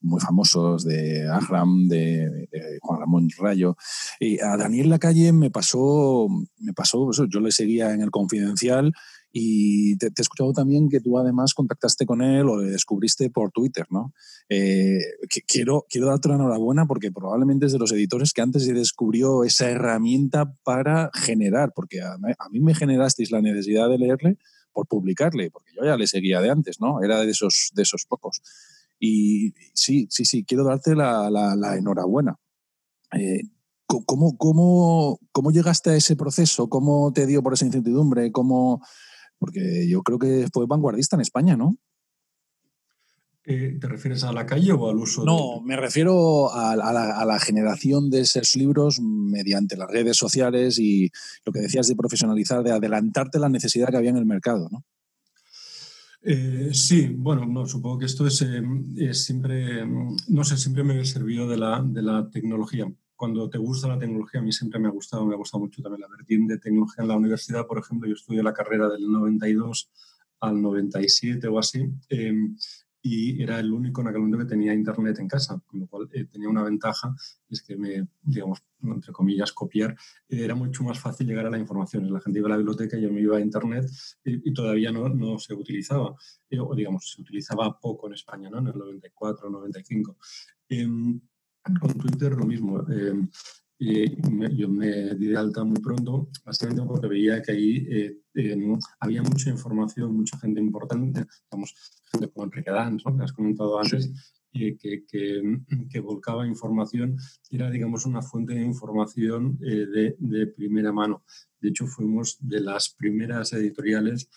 [0.07, 2.49] muy famosos de Ahram, de,
[2.81, 3.77] Juan Ramón Rayo.
[4.21, 8.93] Y a Daniel Lacalle me pasó, me pasó yo le seguía en el Confidencial
[9.33, 13.51] Y te, he escuchado también que tú además contactaste con él o le descubriste por
[13.51, 14.15] Twitter, ¿no?
[14.49, 14.99] Eh,
[15.47, 19.45] quiero, quiero darte la enhorabuena porque probablemente es de los editores que antes se descubrió
[19.45, 22.17] esa herramienta para generar, porque a,
[22.51, 24.39] mí me generasteis la necesidad de leerle
[24.73, 27.03] por publicarle, porque yo ya le seguía de antes, ¿no?
[27.03, 28.43] Era de esos, de esos pocos.
[28.99, 32.37] Y sí, sí, sí, quiero darte la, la, enhorabuena.
[33.13, 33.43] Eh,
[33.87, 36.69] ¿cómo, cómo, cómo, llegaste a ese proceso?
[36.69, 38.33] ¿Cómo te dio por esa incertidumbre?
[38.33, 38.83] ¿Cómo,
[39.39, 41.77] porque yo creo que fue vanguardista en España, ¿no?
[43.49, 45.25] Eh, ¿Te refieres a la calle o al uso?
[45.25, 51.13] No, me refiero a, la, generación de esos libros mediante las redes sociales y
[51.45, 54.83] lo que decías de profesionalizar, de adelantarte la necesidad que había en el mercado, ¿no?
[56.29, 61.05] Eh, sí, bueno, no, supongo que esto es, eh, siempre, no sé, siempre me he
[61.05, 64.89] servido de la, de la tecnología cuando te gusta la tecnología, a mí siempre me
[64.89, 67.67] ha gustado, me ha gustado mucho también la vertiente de tecnología en la universidad.
[67.67, 69.91] Por ejemplo, yo estudié la carrera del 92
[70.41, 72.57] al 97 o así, em,
[73.03, 76.09] y era el único en aquel momento que tenía internet en casa, con lo cual
[76.13, 77.15] eh, tenía una ventaja,
[77.49, 79.97] es que me, digamos, entre comillas, copiar,
[80.29, 82.13] era mucho más fácil llegar a la información.
[82.13, 83.87] La gente iba a la biblioteca, yo me iba a internet
[84.25, 86.15] y, todavía no, no, se utilizaba,
[86.51, 88.59] eh, o digamos, se utilizaba poco en España, ¿no?
[88.59, 90.17] en el 94, 95.
[91.81, 92.85] Con Twitter lo mismo.
[93.79, 94.17] Eh,
[94.55, 98.57] yo me di de alta muy pronto, básicamente porque veía que ahí eh,
[99.01, 101.75] había mucha información, mucha gente importante, digamos,
[102.11, 104.11] gente como Enrique Danz, que has comentado antes,
[104.51, 105.05] que, que,
[105.91, 107.19] que, volcaba información,
[107.51, 111.25] era, digamos, una fuente de información eh, de, de, primera mano.
[111.61, 114.31] De hecho, fuimos de las primeras editoriales,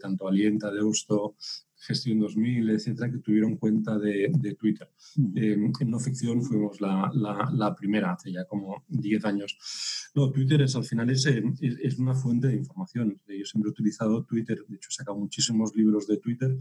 [0.00, 1.36] tanto Alienta, Deusto,
[1.78, 4.90] Gestión 2000, etcétera, que tuvieron cuenta de, de Twitter.
[5.34, 10.10] en no ficción fuimos la, la, la, primera, hace ya como 10 años.
[10.14, 13.20] No, Twitter es al final es, es, una fuente de información.
[13.28, 16.56] Yo siempre he utilizado Twitter, de hecho he sacado muchísimos libros de Twitter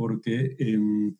[0.00, 1.14] porque em,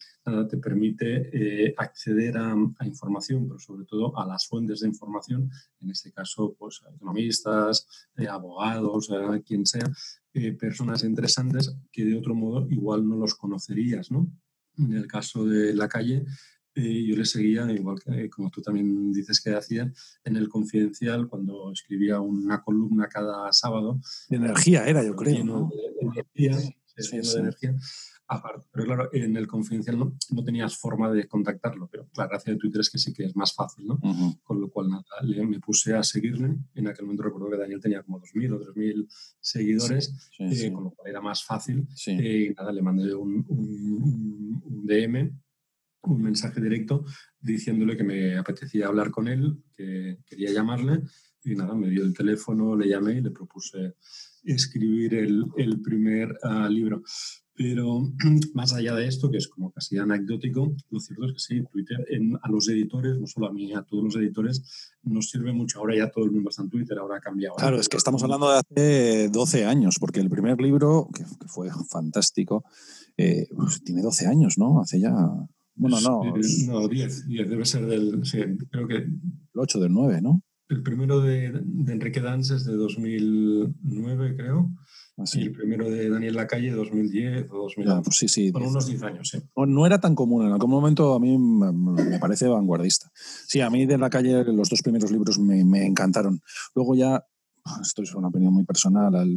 [0.48, 5.50] te permite eh, acceder a, información, pero sobre todo a las fuentes de información,
[5.82, 9.86] en este caso, pues economistas, eh, abogados, eh, quien sea,
[10.58, 14.32] personas interesantes que de otro modo igual no los conocerías, ¿no?
[14.78, 16.24] En el caso de la calle,
[16.74, 19.92] yo le seguía, igual que como tú también dices que hacía,
[20.24, 24.00] en el Confidencial, cuando escribía una columna cada sábado.
[24.30, 25.44] De energía era, yo creo.
[25.44, 25.68] ¿no?
[25.68, 27.76] de, energía, de energía
[28.30, 28.66] aparte.
[28.72, 32.58] Pero claro, en el confidencial no, no, tenías forma de contactarlo, pero la gracia de
[32.58, 33.98] Twitter es que sí que es más fácil, ¿no?
[34.42, 36.56] Con lo cual nada, le, me puse a seguirle.
[36.74, 39.06] En aquel momento recuerdo que Daniel tenía como 2.000 o 3.000
[39.40, 41.86] seguidores, eh, con lo cual era más fácil.
[42.06, 45.32] Eh, y nada, le mandé un, un, un DM
[46.02, 47.04] un mensaje directo
[47.40, 51.02] diciéndole que me apetecía hablar con él, que quería llamarle
[51.42, 53.94] y nada, me dio el teléfono, le llamé y le propuse
[54.44, 57.02] escribir el, el primer uh, libro.
[57.60, 58.10] Pero
[58.54, 61.98] más allá de esto, que es como casi anecdótico, lo cierto es que sí, Twitter
[62.40, 65.78] a los editores, no solo a mí, a todos los editores, nos sirve mucho.
[65.78, 67.56] Ahora ya todo el mundo está en Twitter, ahora ha cambiado.
[67.56, 71.68] Claro, es que estamos hablando de hace 12 años, porque el primer libro, que, fue
[71.90, 72.64] fantástico,
[73.18, 74.80] eh, pues tiene 12 años, ¿no?
[74.80, 75.12] Hace ya...
[75.74, 76.22] Bueno, no.
[76.66, 78.24] No, 10, 10 debe ser del.
[78.24, 78.38] Sí,
[78.70, 78.96] creo que.
[78.96, 79.20] El
[79.54, 80.42] 8 del 9, ¿no?
[80.70, 84.70] El primero de, de Enrique Danz es de 2009, creo.
[85.24, 88.02] Sí, el primero de Daniel Lacalle, 2010 o 2011.
[88.04, 88.52] pues sí, sí.
[88.52, 89.38] Con unos 10 años, sí.
[89.56, 93.10] No, era tan común, en algún momento a mí me parece vanguardista.
[93.14, 96.40] Sí, a mí de Lacalle los dos primeros libros me, me encantaron.
[96.74, 97.22] Luego ya,
[97.82, 99.36] esto es una opinión muy personal, al,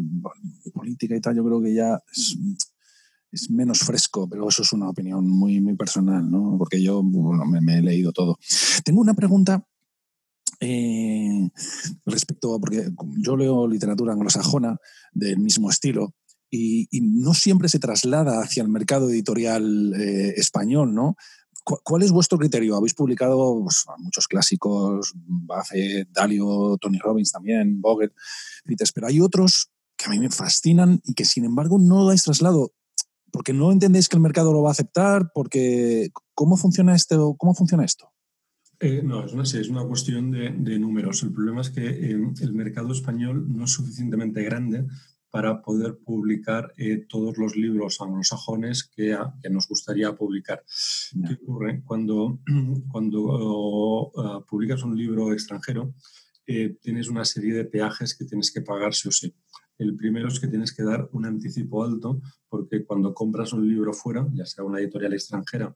[0.72, 2.38] política y tal, yo creo que ya es,
[3.32, 6.58] es, menos fresco, pero eso es una opinión muy, muy personal, ¿no?
[6.60, 8.38] Porque yo me, me he leído todo.
[8.86, 9.66] Tengo una pregunta
[10.66, 11.50] eh,
[12.06, 14.78] respecto a, porque yo leo literatura anglosajona
[15.12, 16.16] del mismo estilo
[16.50, 21.16] y, no siempre se traslada hacia el mercado editorial eh, español, ¿no?
[21.66, 22.76] ¿Cuál es vuestro criterio?
[22.76, 28.14] Habéis publicado pues, muchos clásicos, Buffett, Dalio, Tony Robbins también, Boget,
[28.94, 32.74] pero hay otros que a mí me fascinan y que sin embargo no dais traslado
[33.32, 37.36] porque no entendéis que el mercado lo va a aceptar, porque ¿cómo funciona esto?
[37.38, 38.13] ¿Cómo funciona esto?
[38.84, 41.24] Eh, no, es una, es una cuestión de, números.
[41.24, 44.86] El problema es que eh, el mercado español no es suficientemente grande
[45.30, 50.66] para poder publicar eh, todos los libros anglosajones que, que nos gustaría publicar.
[51.26, 51.82] ¿Qué ocurre?
[51.86, 52.42] Cuando,
[52.92, 55.94] cuando uh, publicas un libro extranjero,
[56.46, 59.34] tienes una serie de peajes que tienes que pagar sí o sí.
[59.78, 63.94] El primero es que tienes que dar un anticipo alto, porque cuando compras un libro
[63.94, 65.74] fuera, ya sea una editorial extranjera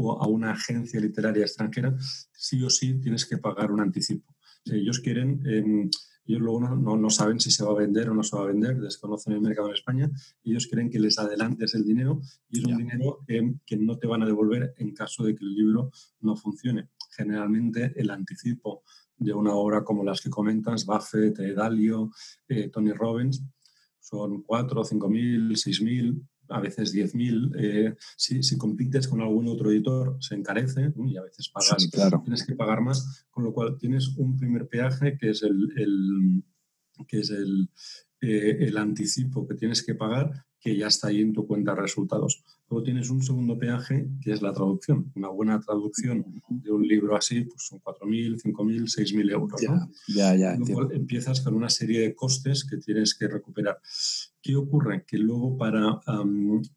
[0.00, 1.94] o a una agencia literaria extranjera,
[2.32, 4.34] sí o sí tienes que pagar un anticipo.
[4.64, 5.90] ellos quieren, em,
[6.26, 8.46] ellos luego no, no, saben si se va a vender o no se va a
[8.46, 10.10] vender, desconocen el mercado en España,
[10.44, 14.22] ellos creen que les adelantes el dinero y es un dinero que no te van
[14.22, 16.90] a devolver en caso de que el libro no funcione.
[17.16, 18.82] Generalmente el anticipo
[19.16, 22.10] de una obra como las que comentas, Buffett, Dalio,
[22.48, 23.42] eh, Tony Robbins,
[23.98, 27.54] son 4, 5 mil, 6 mil, a veces 10.000.
[27.58, 32.46] Eh, si, si, compites con algún otro editor, se encarece y a veces pagas, tienes
[32.46, 36.42] que pagar más, con lo cual tienes un primer peaje que es el, el
[37.06, 37.70] que es el,
[38.20, 41.80] eh, el anticipo que tienes que pagar que ya está ahí en tu cuenta de
[41.80, 42.44] resultados.
[42.70, 45.10] Luego tienes un segundo peaje, que es la traducción.
[45.16, 49.60] Una buena traducción de un libro así, pues son 4.000, 5.000, 6.000 euros.
[50.06, 50.54] Ya, ya,
[50.92, 53.80] empiezas con una serie de costes que tienes que recuperar.
[54.40, 55.04] ¿Qué ocurre?
[55.04, 55.98] Que luego para,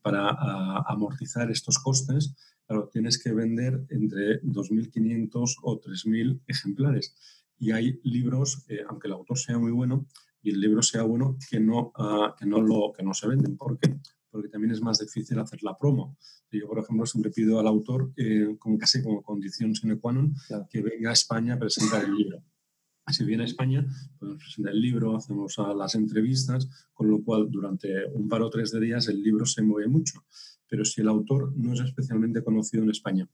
[0.02, 2.34] para amortizar estos costes,
[2.66, 7.16] claro, tienes que vender entre 2.500 o 3.000 ejemplares.
[7.60, 10.08] Y hay libros, eh, aunque el autor sea muy bueno,
[10.42, 13.58] y el libro sea bueno que no, ah, que no, lo, que no se venden.
[13.58, 13.96] ¿Por qué?
[14.34, 16.18] Porque también es más difícil hacer la promo.
[16.50, 20.34] Yo, por ejemplo, siempre pido al autor, eh, como casi como condición sine qua non,
[20.72, 22.42] que venga a España a presentar el libro.
[23.12, 23.86] Si viene a España,
[24.18, 28.72] podemos presentar el libro, hacemos las entrevistas, con lo cual durante un par o tres
[28.72, 30.26] de días el libro se mueve mucho.
[30.68, 33.30] Pero si el autor no es especialmente conocido en España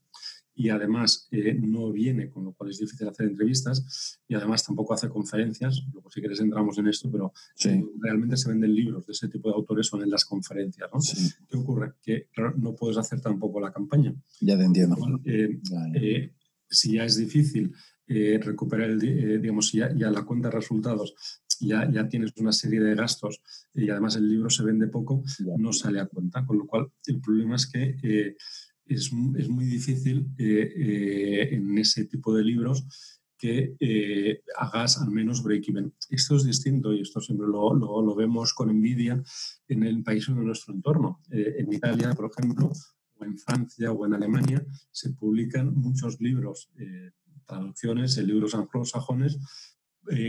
[0.54, 4.94] y además eh, no viene, con lo cual es difícil hacer entrevistas y además tampoco
[4.94, 5.82] hace conferencias.
[5.92, 7.32] Luego, si quieres, entramos en esto, pero
[7.64, 10.90] eh, realmente se venden libros de ese tipo de autores son en las conferencias.
[10.92, 11.00] ¿no?
[11.48, 11.94] ¿Qué ocurre?
[12.02, 14.14] Que no puedes hacer tampoco la campaña.
[14.40, 14.96] Ya te entiendo.
[15.24, 16.32] Eh,
[16.68, 17.72] si ya es difícil
[18.06, 21.14] recuperar, el, digamos, ya, ya la cuenta de resultados
[21.60, 23.42] ya, ya, tienes una serie de gastos
[23.74, 25.22] y además el libro se vende poco,
[25.58, 26.44] no sale a cuenta.
[26.44, 28.36] Con lo cual, el problema es que
[28.90, 32.84] es, es muy difícil eh, eh, en ese tipo de libros
[33.38, 35.94] que eh, hagas al menos break-even.
[36.10, 39.22] Esto es distinto y esto siempre lo, lo, vemos con envidia
[39.68, 41.22] en el país de nuestro entorno.
[41.30, 42.70] en Italia, por ejemplo,
[43.16, 46.70] o en Francia o en Alemania, se publican muchos libros,
[47.46, 49.38] traducciones de libros anglosajones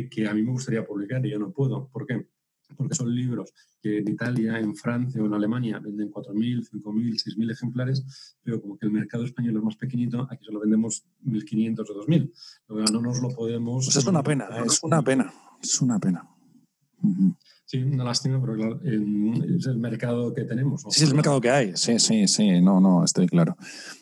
[0.10, 1.90] que a mí me gustaría publicar y yo no puedo.
[1.90, 2.28] ¿Por qué?
[2.76, 7.52] Porque son libros que en Italia, en Francia o en Alemania venden 4.000, 5.000, 6.000
[7.52, 12.06] ejemplares, pero como que el mercado español es más pequeñito, aquí solo vendemos 1.500 o
[12.06, 12.32] 2.000.
[12.92, 13.86] No nos lo podemos...
[13.86, 16.28] Pues es una pena, es una pena, es una pena.
[17.72, 20.82] Sí, una lástima, pero claro, es el mercado que tenemos.
[20.90, 23.56] Sí, es el mercado que hay, sí, sí, sí, no, no, estoy claro.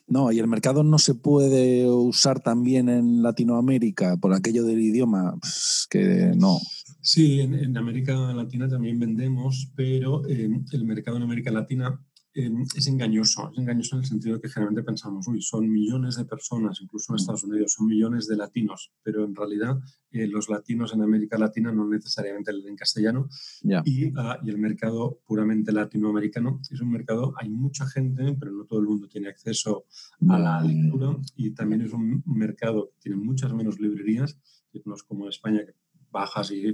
[0.08, 5.36] No, y el mercado no se puede usar también en Latinoamérica por aquello del idioma,
[5.40, 6.58] pues, que no.
[7.02, 12.02] Sí, en, América Latina también vendemos, pero eh, el mercado en América Latina
[12.40, 13.52] Em, es engañoso.
[13.52, 17.12] Es engañoso en el sentido de que generalmente pensamos, uy, son millones de personas, incluso
[17.12, 17.20] en mm.
[17.20, 19.78] Estados Unidos, son millones de latinos, pero en realidad
[20.12, 23.28] eh, los latinos en América Latina no necesariamente leen castellano
[23.62, 28.64] y, ah, y, el mercado puramente latinoamericano es un mercado, hay mucha gente, pero no
[28.64, 29.84] todo el mundo tiene acceso
[30.30, 34.40] a la lectura y también es un mercado que tiene muchas menos librerías,
[34.86, 35.74] no es como en España que
[36.10, 36.68] bajas y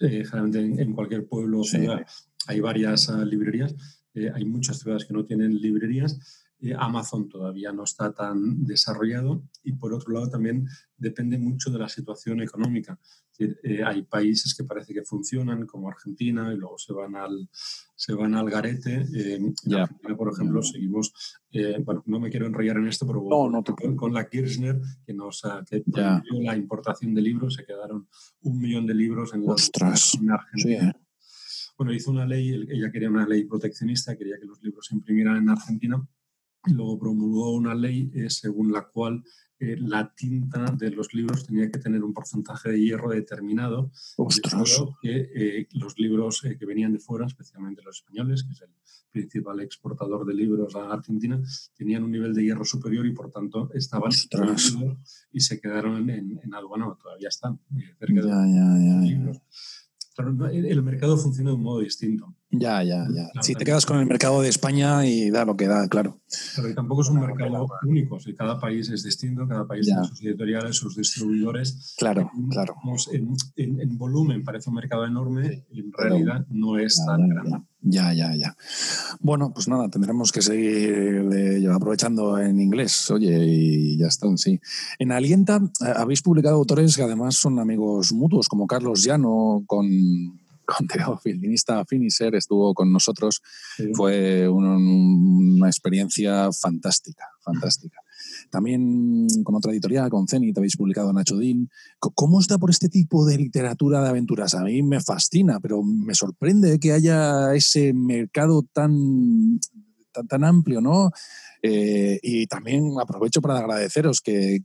[0.00, 2.04] eh, generalmente en, cualquier pueblo o ciudad
[2.48, 3.74] hay varias ah, librerías
[4.16, 6.42] eh, hay muchas ciudades que no tienen librerías.
[6.58, 9.42] Eh, Amazon todavía no está tan desarrollado.
[9.62, 12.98] Y por otro lado también depende mucho de la situación económica.
[13.38, 17.50] Eh, hay países que parece que funcionan como Argentina y luego se van al,
[17.94, 19.04] se van al garete.
[19.12, 21.12] en Argentina, por ejemplo, seguimos,
[21.84, 23.22] bueno, no me quiero enrollar en esto, pero
[23.96, 25.84] con, la Kirchner, que nos que
[26.40, 28.08] la importación de libros, se quedaron
[28.40, 30.96] un millón de libros en, en Argentina
[31.76, 35.36] bueno, hizo una ley, ella quería una ley proteccionista, quería que los libros se imprimieran
[35.36, 36.02] en Argentina
[36.66, 39.22] y luego promulgó una ley eh, según la cual
[39.58, 43.90] eh, la tinta de los libros tenía que tener un porcentaje de hierro determinado.
[44.16, 44.82] ¡Ostras!
[45.00, 48.70] Que eh, los libros que venían de fuera, especialmente los españoles, que es el
[49.10, 51.40] principal exportador de libros a Argentina,
[51.74, 54.10] tenían un nivel de hierro superior y por tanto estaban
[55.32, 57.58] y se quedaron en, en aduana, todavía están
[57.98, 59.40] cerca de los libros
[60.18, 62.34] el mercado funciona de un modo distinto.
[62.50, 63.42] Ya, ya, ya.
[63.42, 66.20] Si te quedas con el mercado de España y da lo que da, claro.
[66.54, 68.20] Pero tampoco es un mercado único.
[68.20, 71.94] Si cada país es distinto, cada país tiene sus editoriales, sus distribuidores.
[71.98, 72.76] Claro, claro.
[73.56, 77.62] En, volumen parece un mercado enorme y en realidad no es tan grande.
[77.80, 78.56] Ya, ya, ya.
[79.20, 84.60] Bueno, pues nada, tendremos que seguir aprovechando en inglés, oye, y ya están, sí.
[84.98, 89.86] En Alienta eh, habéis publicado autores que además son amigos mutuos, como Carlos Llano, con,
[90.66, 93.40] con Teo, violinista Finisher, estuvo con nosotros.
[93.94, 98.00] Fue una experiencia fantástica, fantástica.
[98.50, 101.68] también con otra editorial, con Zenit, habéis publicado Nacho Dean.
[101.98, 104.54] ¿Cómo está por este tipo de literatura de aventuras?
[104.54, 109.60] A mí me fascina, pero me sorprende que haya ese mercado tan,
[110.12, 111.10] tan, tan amplio, ¿no?
[111.62, 114.60] Eh, y también aprovecho para agradeceros que,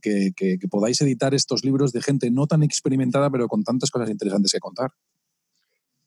[0.70, 4.60] podáis editar estos libros de gente no tan experimentada, pero con tantas cosas interesantes que
[4.60, 4.90] contar.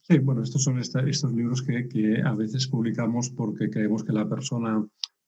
[0.07, 4.85] Sí, bueno, estos son estos libros que, a veces publicamos porque creemos que la persona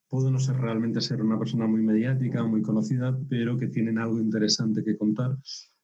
[0.08, 4.20] puede no ser realmente ser una persona muy mediática, muy conocida, pero que tienen algo
[4.20, 5.36] interesante que contar.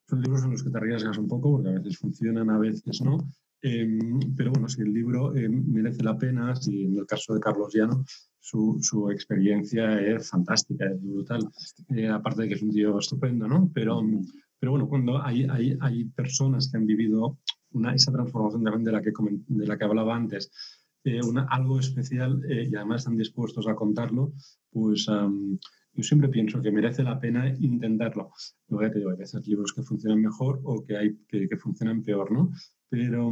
[0.07, 3.01] Son libros en los que te arriesgas un poco, porque a veces funcionan, a veces
[3.01, 3.17] no.
[3.63, 7.39] Em, pero bueno, si el libro em, merece la pena, si en el caso de
[7.39, 8.05] Carlos Llano,
[8.39, 11.49] su, su experiencia es fantástica, es brutal.
[11.89, 13.71] Eh, aparte de que es un tío estupendo, ¿no?
[13.73, 14.03] Pero,
[14.59, 17.39] pero bueno, cuando hay, hay, hay personas que han vivido
[17.73, 19.11] una, esa transformación de la que,
[19.47, 20.51] de la que hablaba antes,
[21.03, 21.19] eh,
[21.49, 24.33] algo especial eh, y además están dispuestos a contarlo,
[24.71, 28.31] pues yo siempre pienso que merece la pena intentarlo.
[28.69, 31.57] Luego ya te digo, hay veces libros que funcionan mejor o que hay que, que
[31.57, 32.51] funcionan peor, ¿no?
[32.89, 33.31] Pero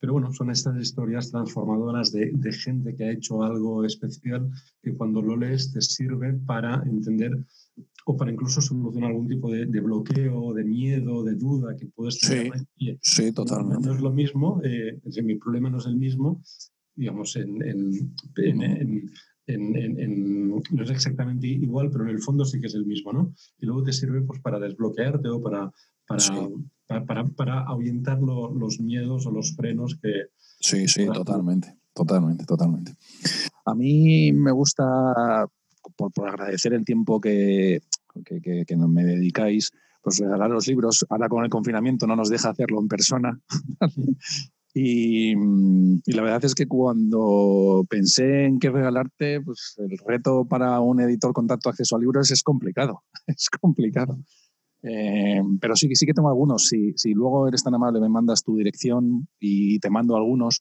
[0.00, 4.50] pero bueno, son estas historias transformadoras de, gente que ha hecho algo especial
[4.82, 7.32] que cuando lo lees te sirve para entender
[8.06, 12.52] o para incluso solucionar algún tipo de, bloqueo, de miedo, de duda que puedes tener.
[12.76, 13.86] Sí, sí totalmente.
[13.86, 16.42] No, es lo mismo, eh, mi problema no es el mismo,
[16.94, 19.10] digamos, en, en,
[20.70, 23.32] no es exactamente igual, pero en el fondo sí que es el mismo, ¿no?
[23.58, 25.70] Y luego te sirve pues, para desbloquearte o para,
[26.06, 30.26] para, para, para, ahuyentar los miedos o los frenos que...
[30.60, 32.94] Sí, sí, totalmente, totalmente, totalmente.
[33.64, 35.46] A mí me gusta,
[36.08, 37.80] por, agradecer el tiempo que,
[38.24, 39.70] que, que, me dedicáis,
[40.02, 41.04] pues regalar los libros.
[41.10, 43.38] Ahora con el confinamiento no nos deja hacerlo en persona.
[44.74, 50.80] y, y, la verdad es que cuando pensé en qué regalarte, pues el reto para
[50.80, 53.02] un editor con tanto acceso a libros es complicado.
[53.26, 54.18] Es complicado.
[54.82, 56.68] Eh, pero sí, sí que tengo algunos.
[56.68, 60.60] Si, si, luego eres tan amable, me mandas tu dirección y te mando algunos.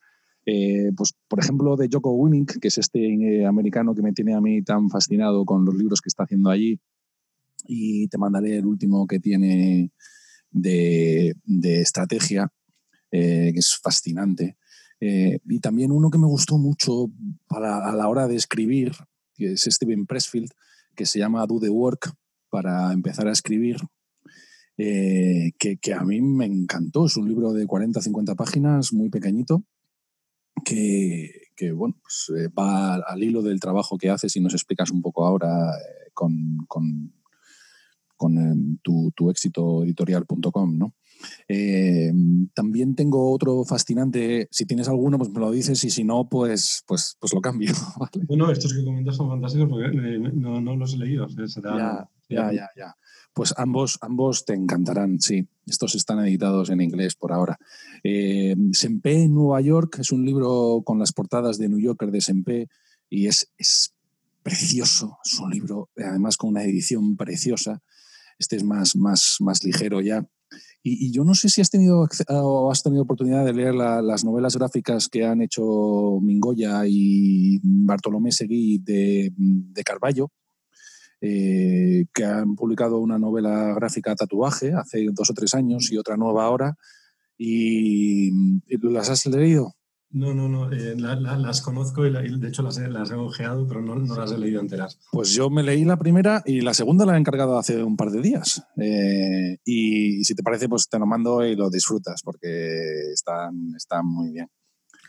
[0.51, 4.33] Eh, pues, por ejemplo, de Joko Willink, que es este eh, americano que me tiene
[4.33, 6.79] a mí tan fascinado con los libros que está haciendo allí.
[7.67, 9.91] Y te mandaré el último que tiene
[10.49, 12.51] de, de estrategia,
[13.11, 14.57] que es fascinante.
[14.99, 17.11] y también uno que me gustó mucho
[17.47, 18.93] para, a la hora de escribir,
[19.35, 20.51] que es Steven Pressfield,
[20.95, 22.13] que se llama Do the Work,
[22.49, 23.77] para empezar a escribir,
[24.77, 27.05] eh, que, a mí me encantó.
[27.05, 29.63] Es un libro de 40-50 páginas, muy pequeñito,
[30.63, 35.01] que, bueno, pues, eh, va al hilo del trabajo que haces y nos explicas un
[35.01, 37.13] poco ahora eh, con, con,
[38.81, 40.95] tu, tu, éxito editorial.com, ¿no?
[42.53, 44.47] también tengo otro fascinante.
[44.51, 47.73] Si tienes alguno, pues me lo dices y si no, pues, pues, pues lo cambio.
[48.27, 51.27] Bueno, estos que comentas son fantásticos porque no, los he leído.
[51.27, 52.95] ya, ya, ya, ya.
[53.39, 55.47] Pues ambos, ambos te encantarán, sí.
[55.65, 57.57] Estos están editados en inglés por ahora.
[58.03, 62.19] Eh, Sempe en Nueva York es un libro con las portadas de New Yorker de
[62.19, 62.67] Sempe
[63.09, 63.93] y es, es
[64.43, 65.19] precioso.
[65.23, 67.81] Es un libro, además, con una edición preciosa.
[68.37, 70.27] Este es más, más, más ligero ya.
[70.83, 74.57] Y, yo no sé si has tenido, o has tenido oportunidad de leer las novelas
[74.57, 80.29] gráficas que han hecho Mingoya y Bartolomé Seguí de, de Carballo
[81.21, 86.17] eh, que han publicado una novela gráfica Tatuaje hace dos o tres años y otra
[86.17, 86.75] nueva ahora.
[87.37, 88.31] ¿Y,
[88.81, 89.73] las has leído?
[90.11, 90.71] No, no, no.
[90.71, 94.31] Eh, las conozco y, de hecho las he, las he ojeado, pero no, no, las
[94.31, 94.99] he leído enteras.
[95.11, 98.09] Pues yo me leí la primera y la segunda la he encargado hace un par
[98.09, 98.63] de días.
[98.77, 104.05] Eh, y si te parece, pues te lo mando y lo disfrutas porque están, están
[104.05, 104.47] muy bien.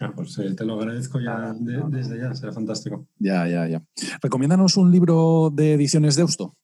[0.00, 1.54] Ah, pues eh, te lo agradezco ya
[1.90, 3.06] desde ya, será fantástico.
[3.18, 3.84] Ya, ya, ya.
[4.22, 6.56] Recomiéndanos un libro de ediciones de Eusto.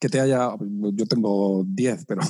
[0.00, 0.50] Que te haya.
[0.92, 2.22] Yo tengo 10, pero.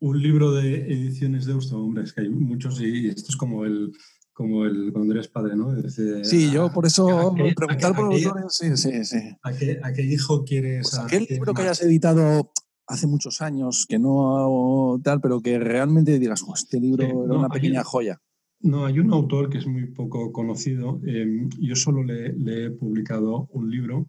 [0.00, 3.64] un libro de ediciones de Eusto, hombre, es que hay muchos y esto es como
[3.64, 3.92] el.
[4.34, 5.74] Como el cuando eres padre, ¿no?
[6.22, 9.18] sí, yo por eso preguntar por autores, sí, sí, sí.
[9.42, 10.90] ¿A qué, hijo quieres?
[10.90, 12.52] Pues aquel libro que hayas editado
[12.88, 17.84] hace muchos años, que no tal, pero que realmente digas, este libro era una pequeña
[17.84, 18.20] joya.
[18.60, 21.00] No, hay un autor que es muy poco conocido.
[21.04, 22.34] Em, yo solo le,
[22.66, 24.08] he publicado un libro,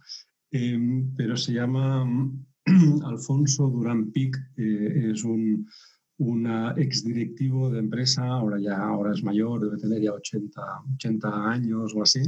[0.51, 2.07] em, pero se llama
[3.05, 4.35] Alfonso Durán Pic.
[4.57, 5.67] es un
[6.19, 10.61] una exdirectivo de empresa, ahora ya ahora es mayor, debe tener ya 80,
[10.95, 12.21] 80 años o así,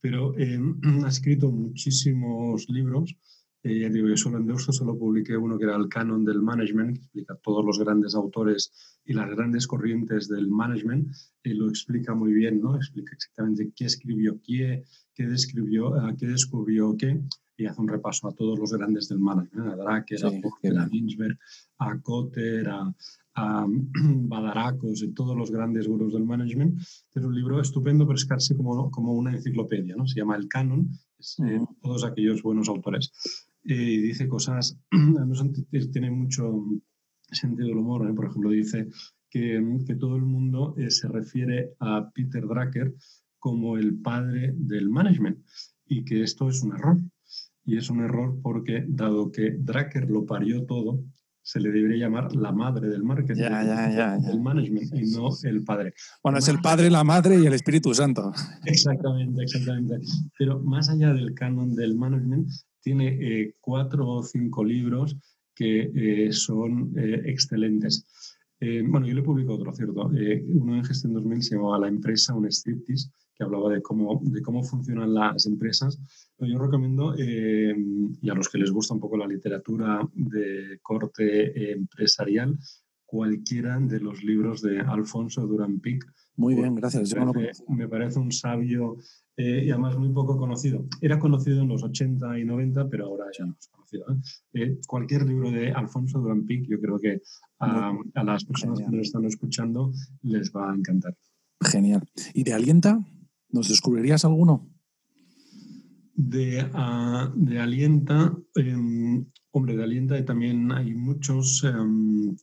[0.00, 3.16] pero em, ha escrito muchísimos libros
[3.64, 6.40] eh, ya digo, yo solo en Deusto solo publiqué uno que era el canon del
[6.40, 8.72] management, que explica todos los grandes autores
[9.04, 12.76] y las grandes corrientes del management, y lo explica muy bien, ¿no?
[12.76, 17.20] Explica exactamente qué escribió qué, qué describió, uh, qué descubrió qué,
[17.56, 20.88] y hace un repaso a todos los grandes del management, a Dracker, a Porter, a
[20.88, 21.38] Ginsberg,
[21.78, 22.94] a Kotter, a,
[23.34, 26.78] a Badaracos y todos los grandes gurús del management.
[26.80, 30.06] Es un libro estupendo, pero es casi como, como una enciclopedia, ¿no?
[30.06, 30.88] Se llama El Canon,
[31.44, 33.12] eh, todos aquellos buenos autores.
[33.68, 34.78] Eh, y dice cosas,
[35.92, 36.64] tiene mucho
[37.30, 38.88] sentido del humor, por ejemplo, dice
[39.28, 42.94] que, que todo el mundo eh, se refiere a Peter Drucker
[43.38, 45.38] como el padre del management
[45.86, 46.96] y que esto es un error.
[47.64, 51.04] Y es un error porque, dado que Drucker lo parió todo,
[51.42, 55.92] se le debería llamar la madre del marketing, el management y no el padre.
[56.22, 58.32] Bueno, es el padre, la madre y el Espíritu Santo.
[58.64, 60.00] Exactamente, exactamente.
[60.38, 62.48] Pero más allá del canon del management,
[62.80, 65.16] tiene eh, cuatro o cinco libros
[65.54, 68.04] que eh, son eh, excelentes.
[68.60, 70.10] bueno, yo le publico otro, ¿cierto?
[70.60, 74.42] uno en Gestión 2000 se llamaba La empresa, un striptease, que hablaba de cómo, de
[74.42, 75.96] cómo funcionan las empresas.
[76.38, 82.58] Yo recomiendo, y a los que les gusta un poco la literatura de corte empresarial,
[83.08, 86.04] cualquiera de los libros de Alfonso Durán Pic.
[86.38, 87.12] Muy bien, gracias.
[87.66, 88.96] me parece un sabio
[89.36, 90.86] eh, y además muy poco conocido.
[91.00, 94.04] Era conocido en los 80 y 90, pero ahora ya no es conocido.
[94.08, 94.20] ¿eh?
[94.54, 97.20] Eh, cualquier libro de Alfonso Durán Pic, yo creo que
[97.58, 101.16] a, las personas que nos están escuchando les va a encantar.
[101.60, 102.08] Genial.
[102.32, 103.04] ¿Y de Alienta?
[103.50, 104.70] ¿Nos descubrirías alguno?
[106.14, 111.64] De, ah, de Alienta, em, hombre, de Alienta también hay muchos.
[111.64, 112.36] Em,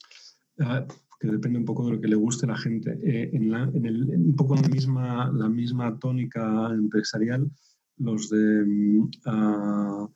[0.60, 0.86] ah,
[1.26, 3.00] que depende un poco de lo que le guste a la gente.
[3.04, 7.50] Eh, en, un poco la misma, la misma tónica empresarial,
[7.98, 10.08] los de a,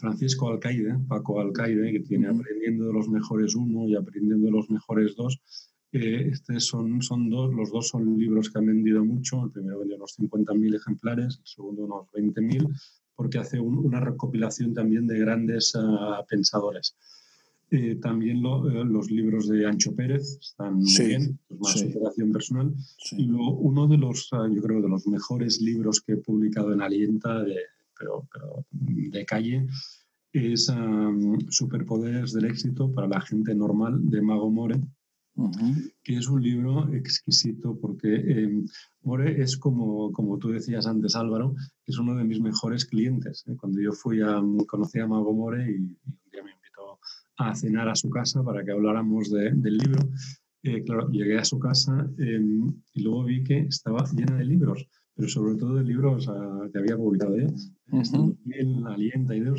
[0.00, 4.68] Francisco Alcaide, Paco Alcaide, que tiene Aprendiendo de los Mejores uno y Aprendiendo de los
[4.70, 5.40] Mejores dos.
[5.92, 9.44] Eh, este son, son dos, los dos son libros que han vendido mucho.
[9.44, 12.68] El primero vendió unos 50.000 ejemplares, el segundo unos 20.000,
[13.14, 16.96] porque hace una recopilación también de grandes ah, pensadores.
[17.70, 22.74] Eh, también eh, los libros de Ancho Pérez están muy bien, más superación personal.
[23.12, 26.80] Y uno de los, ah, yo creo, de los mejores libros que he publicado en
[26.80, 27.56] Alienta, de,
[27.98, 28.26] pero,
[28.70, 29.66] de calle,
[30.32, 30.72] es
[31.50, 34.80] Superpoderes del éxito para la gente normal de Mago More,
[36.02, 38.66] que es un libro exquisito porque em,
[39.02, 41.54] More es como, como tú decías antes, Álvaro,
[41.86, 43.44] es uno de mis mejores clientes.
[43.46, 43.56] ¿eh?
[43.56, 45.96] Cuando yo fui a, conocí a Mago More y
[47.38, 50.10] a cenar a su casa para que habláramos del libro.
[50.64, 54.86] Eh, claro, llegué a su casa em, y luego vi que estaba llena de libros,
[55.14, 56.28] pero sobre todo de libros
[56.72, 57.54] que había publicado ella.
[57.90, 58.34] Uh
[58.86, 59.52] Alienta y de.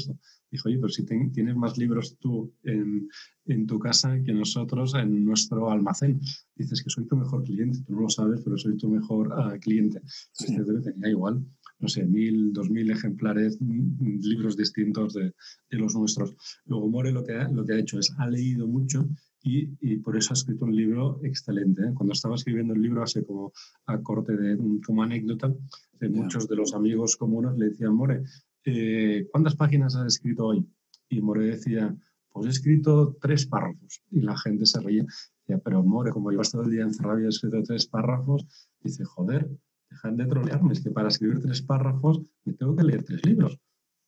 [0.52, 3.08] Dijo, oye, pero si tienes más libros tú en,
[3.46, 6.20] en, tu casa que nosotros en nuestro almacén.
[6.56, 9.60] Dices que soy tu mejor cliente, tú no lo sabes, pero soy tu mejor uh,
[9.60, 10.02] cliente.
[10.34, 10.56] Sí.
[10.84, 11.46] tenía igual
[11.80, 15.34] no sé, mil, dos mil ejemplares, libros distintos de,
[15.70, 16.36] de, los nuestros.
[16.66, 19.08] Luego More lo que, ha, lo que ha hecho es, ha leído mucho
[19.42, 21.84] y, y por eso ha escrito un libro excelente.
[21.84, 21.92] ¿eh?
[21.94, 23.54] Cuando estaba escribiendo el libro, hace como
[23.86, 25.54] a corte de como anécdota,
[26.00, 28.24] de muchos de los amigos comunes le decían, More,
[28.66, 30.66] eh, ¿cuántas páginas has escrito hoy?
[31.10, 31.96] Y More decía,
[32.32, 34.02] pues he escrito tres párrafos.
[34.12, 35.06] Y la gente se reía.
[35.40, 38.46] Decía, pero More, como llevas todo el día encerrado y has escrito tres párrafos,
[38.82, 39.50] dice, joder,
[39.90, 43.60] dejan de trolearme, es que para escribir tres párrafos me tengo que leer tres libros.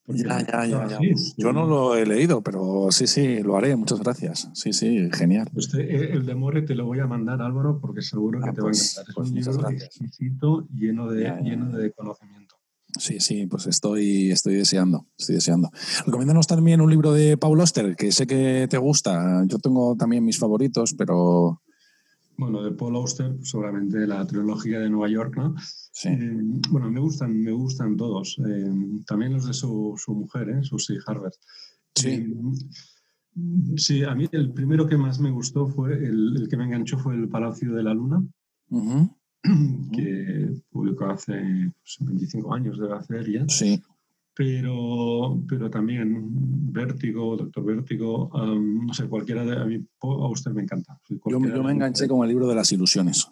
[0.07, 0.99] Ya, ya, ya, ya.
[1.37, 3.75] Yo no lo he leído, pero sí, sí, lo haré.
[3.75, 4.49] Muchas gracias.
[4.53, 5.47] Sí, sí, genial.
[5.53, 8.53] Pues eh, el de More te lo voy a mandar, Álvaro, porque seguro que ah,
[8.53, 9.09] te va a pues, encantar.
[9.09, 12.55] Es pues un libro exquisito, lleno de, lleno de conocimiento.
[12.99, 15.69] Sí, sí, pues estoy, estoy deseando, estoy deseando.
[16.05, 19.45] Recomiéndanos también un libro de Paul Oster, que sé que te gusta.
[19.45, 21.61] Yo tengo también mis favoritos, pero
[22.37, 25.55] bueno, de Paul Auster, seguramente la trilogía de Nueva York, ¿no?
[25.91, 26.09] Sí.
[26.09, 28.39] Eh, bueno, me gustan, me gustan todos.
[28.47, 28.71] Eh,
[29.05, 30.63] también los de su, su mujer, ¿eh?
[30.63, 31.33] Susie Harvard.
[31.95, 32.09] Sí.
[32.09, 32.33] Eh,
[33.77, 36.97] sí, a mí el primero que más me gustó fue, el, el que me enganchó
[36.97, 38.25] fue El Palacio de la Luna,
[39.93, 41.33] que publicó hace
[41.99, 43.47] 25 pues, años, debe hacer ya.
[43.47, 43.81] Sí
[44.41, 46.29] pero, pero también
[46.73, 50.99] Vértigo, Doctor Vértigo, no sé, cualquiera de a mí, a usted me encanta.
[51.27, 53.27] Yo, me enganché con el libro de las ilusiones.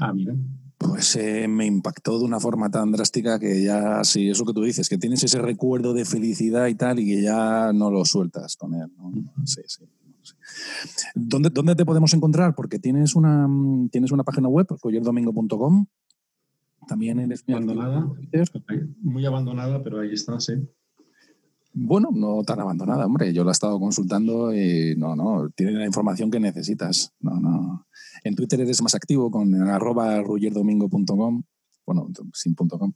[0.00, 0.34] Ah, mira.
[0.76, 4.62] Pues eh, me impactó de una forma tan drástica que ya, sí, eso que tú
[4.62, 8.56] dices, que tienes ese recuerdo de felicidad y tal, y que ya no lo sueltas
[8.56, 8.90] con él.
[9.44, 9.84] Sí, sí.
[11.14, 12.56] ¿Dónde, ¿Dónde, te podemos encontrar?
[12.56, 13.48] Porque tienes una,
[13.92, 15.86] tienes una página web, collerdomingo.com,
[16.88, 18.12] también eres muy abandonada.
[19.00, 20.54] Muy abandonada, pero ahí está, sí.
[21.72, 23.32] Bueno, no tan abandonada, hombre.
[23.32, 27.14] Yo la he estado consultando y no, no, tiene la información que necesitas.
[27.20, 27.86] No, no.
[28.24, 31.44] En Twitter eres más activo con arroba rullerdomingo.com
[31.88, 32.92] bueno, sin.com.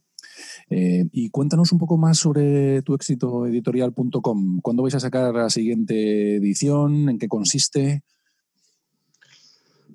[0.69, 4.59] Eh, y cuéntanos un poco más sobre tu éxito editorial.com.
[4.61, 7.09] ¿Cuándo vais a sacar la siguiente edición?
[7.09, 8.03] ¿En qué consiste?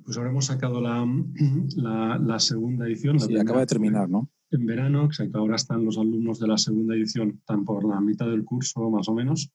[0.09, 1.06] Pues ahora hemos sacado la,
[1.76, 3.20] la, segunda edición.
[3.20, 4.30] Sí, acaba de terminar, ¿no?
[4.50, 5.36] En verano, exacto.
[5.36, 9.06] Ahora están los alumnos de la segunda edición, están por la mitad del curso más
[9.11, 9.52] o menos.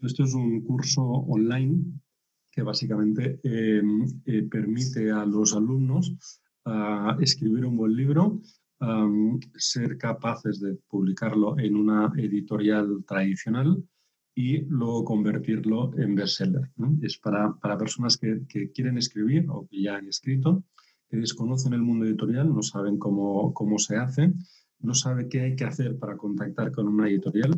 [0.00, 1.84] Esto es un curso online
[2.50, 6.16] que básicamente em, eh, permite a los alumnos
[7.20, 8.40] escribir un buen libro,
[9.54, 13.84] ser capaces de publicarlo en una editorial tradicional
[14.34, 16.70] y luego convertirlo en bestseller.
[17.02, 20.64] Es para, para personas que, que, quieren escribir o que ya han escrito,
[21.08, 24.32] que desconocen el mundo editorial, no saben cómo, cómo se hace,
[24.80, 27.52] no saben qué hay que hacer para contactar con una editorial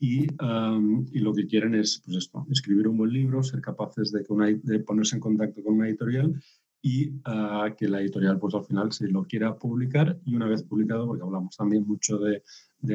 [0.00, 4.24] y, y, lo que quieren es pues esto, escribir un buen libro, ser capaces de,
[4.62, 6.40] de ponerse en contacto con una editorial
[6.80, 10.62] y uh, que la editorial pues al final se lo quiera publicar y una vez
[10.62, 12.42] publicado, porque hablamos también mucho de,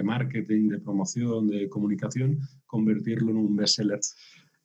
[0.04, 4.00] marketing, de promoción, de comunicación, convertirlo en un bestseller.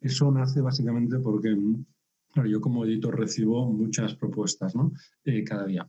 [0.01, 1.57] Eso nace básicamente porque
[2.33, 4.93] claro, yo como editor recibo muchas propuestas ¿no?
[5.25, 5.89] Eh, cada día,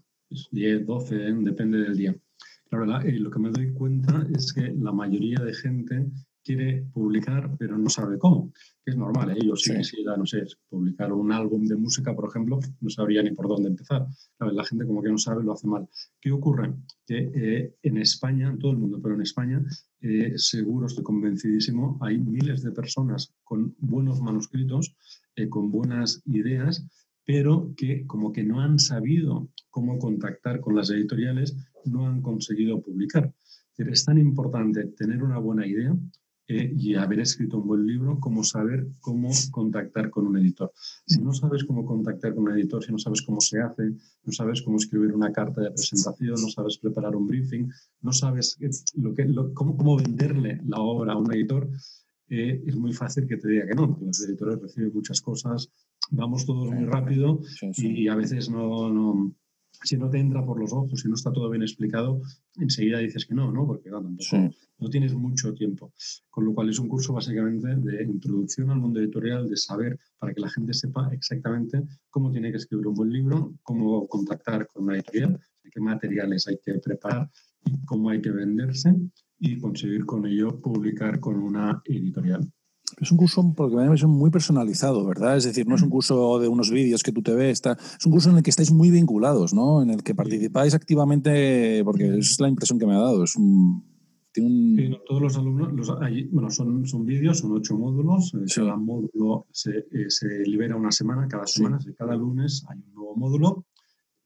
[0.52, 2.16] 10, 12, depende del día.
[2.70, 6.06] Claro, eh, lo que me doy cuenta es que la mayoría de gente
[6.44, 8.52] quiere publicar, pero no sabe cómo,
[8.84, 9.32] que es normal.
[9.32, 9.46] ¿eh?
[9.46, 13.32] Yo si quisiera, no sé, publicar un álbum de música, por ejemplo, no sabría ni
[13.32, 14.08] por dónde empezar.
[14.40, 15.88] la gente como que no sabe, lo hace mal.
[16.20, 16.74] ¿Qué ocurre?
[17.06, 19.64] Que eh, en España, en todo el mundo, pero en España,
[20.02, 24.96] eh, seguro, estoy convencidísimo, hay miles de personas con buenos manuscritos,
[25.50, 26.86] con buenas ideas,
[27.30, 32.82] pero que como que no han sabido cómo contactar con las editoriales, no han conseguido
[32.82, 33.34] publicar.
[33.78, 35.96] Es tan importante tener una buena idea,
[36.52, 40.72] eh, y haber escrito un buen libro como saber cómo contactar con un editor.
[41.06, 43.92] Si no sabes cómo contactar con un editor, si no sabes cómo se hace,
[44.24, 47.70] no sabes cómo escribir una carta de presentación, no sabes preparar un briefing,
[48.02, 48.58] no sabes
[48.96, 51.70] lo que, cómo, cómo, venderle la obra a un editor,
[52.30, 55.70] eh, es muy fácil que te diga que no, porque los editores reciben muchas cosas,
[56.10, 57.42] vamos todos muy rápido
[57.78, 59.36] y, a veces no, no
[59.72, 62.22] si no te entra por los ojos, si no está todo bien explicado,
[62.58, 63.66] enseguida dices que no, ¿no?
[63.66, 65.94] Porque no tienes mucho tiempo.
[66.30, 70.34] Con lo cual es un curso básicamente de introducción al mundo editorial, de saber para
[70.34, 74.84] que la gente sepa exactamente cómo tiene que escribir un buen libro, cómo contactar con
[74.84, 75.40] una editorial,
[75.72, 77.30] qué materiales hay que preparar
[77.66, 78.94] y cómo hay que venderse
[79.40, 82.52] y conseguir con ello publicar con una editorial.
[83.00, 85.38] Es un curso, porque me parece muy personalizado, ¿verdad?
[85.38, 88.06] Es decir, no es un curso de unos vídeos que tú te ves, está, es
[88.06, 89.82] un curso en el que estáis muy vinculados, ¿no?
[89.82, 93.24] En el que participáis activamente, porque es la impresión que me ha dado.
[93.24, 93.84] Es un,
[95.08, 96.00] todos los alumnos, los,
[96.32, 98.34] bueno, son, son vídeos, son ocho módulos.
[98.36, 102.94] Eh, cada módulo se, eh, se, libera una semana, cada semana, cada lunes hay un
[102.94, 103.66] nuevo módulo.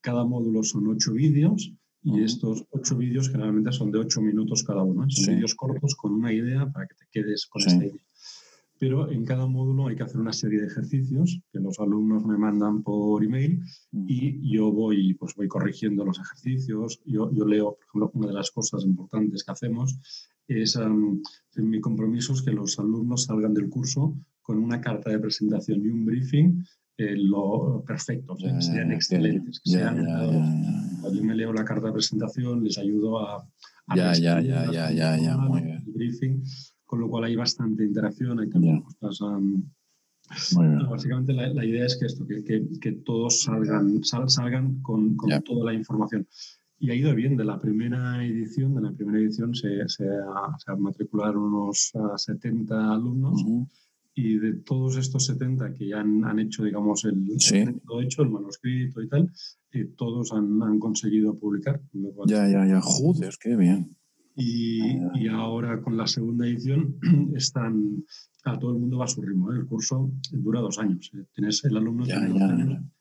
[0.00, 4.82] Cada módulo son ocho vídeos y estos ocho vídeos generalmente son de ocho minutos cada
[4.82, 5.06] uno.
[5.08, 8.04] Son vídeos cortos con una idea para que te quedes con esta idea
[8.84, 12.36] pero en cada módulo hay que hacer una serie de ejercicios que los alumnos me
[12.36, 13.62] mandan por email
[13.92, 14.04] mm.
[14.06, 17.00] y yo voy, pues voy corrigiendo los ejercicios.
[17.06, 19.96] Yo, yo leo, por ejemplo, una de las cosas importantes que hacemos
[20.46, 21.22] es, um,
[21.56, 25.88] mi compromiso es que los alumnos salgan del curso con una carta de presentación y
[25.88, 26.62] un briefing
[26.98, 30.06] eh, lo perfecto, que sean excelentes, que sean
[31.10, 33.48] Yo me leo la carta de presentación, les ayudo a,
[33.86, 35.82] a ya, ya, ya, ya, ya, ya, muy bien.
[35.86, 36.42] el briefing
[36.94, 39.18] con lo cual hay bastante interacción, hay también cosas...
[40.88, 42.44] básicamente la, idea es que esto, que,
[42.80, 46.24] que, todos salgan, salgan con, con toda la información.
[46.78, 50.06] Y ha ido bien, de la primera edición, de la primera edición se, se,
[50.78, 53.44] matricularon unos 70 alumnos
[54.14, 59.02] y de todos estos 70 que ya han, han hecho, digamos, el, hecho, el manuscrito
[59.02, 59.32] y tal,
[59.72, 61.80] eh, todos han, han, conseguido publicar.
[62.26, 63.96] Ya, ya, ya, joder, qué bien.
[64.36, 66.96] Y, y, ahora con la segunda edición
[67.36, 68.04] están,
[68.44, 69.52] a todo el mundo va a su ritmo.
[69.52, 69.56] ¿eh?
[69.58, 71.10] El curso dura dos años.
[71.14, 71.24] ¿eh?
[71.32, 72.04] Tienes el alumno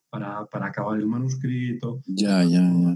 [0.10, 2.02] Para, para, acabar el manuscrito.
[2.06, 2.96] Ya, ya, ya,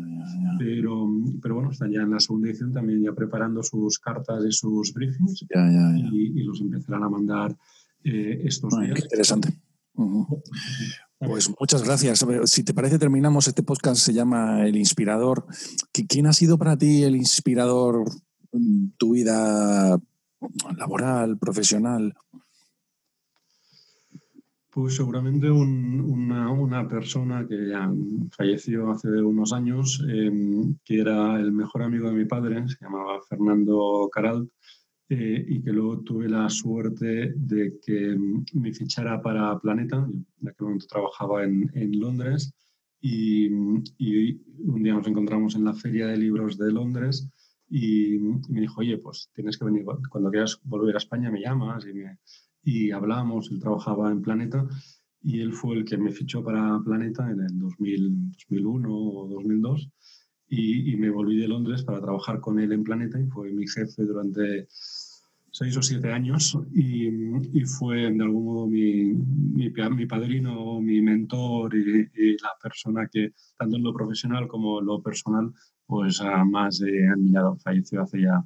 [0.60, 1.10] Pero,
[1.42, 4.94] pero bueno, están ya en la segunda edición también ya preparando sus cartas y sus
[4.94, 5.46] briefings.
[6.12, 7.58] Y, y, los empezarán a mandar
[8.04, 8.94] eh, estos días.
[8.94, 9.50] Qué interesante.
[11.20, 12.24] Pues muchas gracias.
[12.46, 13.48] Si te parece, terminamos.
[13.48, 15.48] Este podcast se llama El Inspirador.
[15.92, 18.06] ¿Quién ha sido para ti el inspirador
[18.98, 20.00] tu vida
[20.78, 22.14] laboral, profesional?
[24.70, 27.92] Pues seguramente una, persona que ya
[28.32, 33.20] falleció hace unos años, em, que era el mejor amigo de mi padre, se llamaba
[33.28, 34.50] Fernando Caralt,
[35.10, 38.16] eh, y que luego tuve la suerte de que
[38.54, 40.08] me fichara para Planeta.
[40.42, 42.54] en aquel momento trabajaba en, en Londres
[43.02, 47.30] y, un día nos encontramos en la Feria de Libros de Londres
[47.70, 48.18] y,
[48.50, 51.94] me dijo, oye, pues tienes que venir, cuando quieras volver a España me llamas y,
[51.94, 52.18] me,
[52.64, 54.66] y hablamos, él trabajaba en Planeta
[55.22, 59.90] y él fue el que me fichó para Planeta en el 2001 o 2002
[60.50, 63.68] y, y, me volví de Londres para trabajar con él en Planeta y fue mi
[63.68, 64.68] jefe durante
[65.52, 71.02] seis o siete años y, y fue de algún modo mi, mi, mi padrino, mi
[71.02, 75.52] mentor y, la persona que tanto en lo profesional como en lo personal
[75.88, 77.58] pues más he admirado.
[77.58, 78.44] Falleció hace ya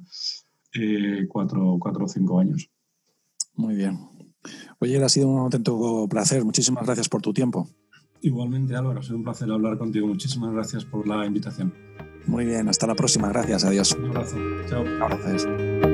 [0.74, 2.70] eh, cuatro, cuatro o cinco años.
[3.54, 3.98] Muy bien.
[4.78, 6.44] Oye, ha sido un auténtico placer.
[6.44, 7.68] Muchísimas gracias por tu tiempo.
[8.22, 10.06] Igualmente, Álvaro, ha sido un placer hablar contigo.
[10.06, 11.74] Muchísimas gracias por la invitación.
[12.26, 13.28] Muy bien, hasta la próxima.
[13.28, 13.92] Gracias, adiós.
[13.98, 14.36] Un abrazo.
[14.68, 14.84] Chao.
[14.84, 15.91] Gracias.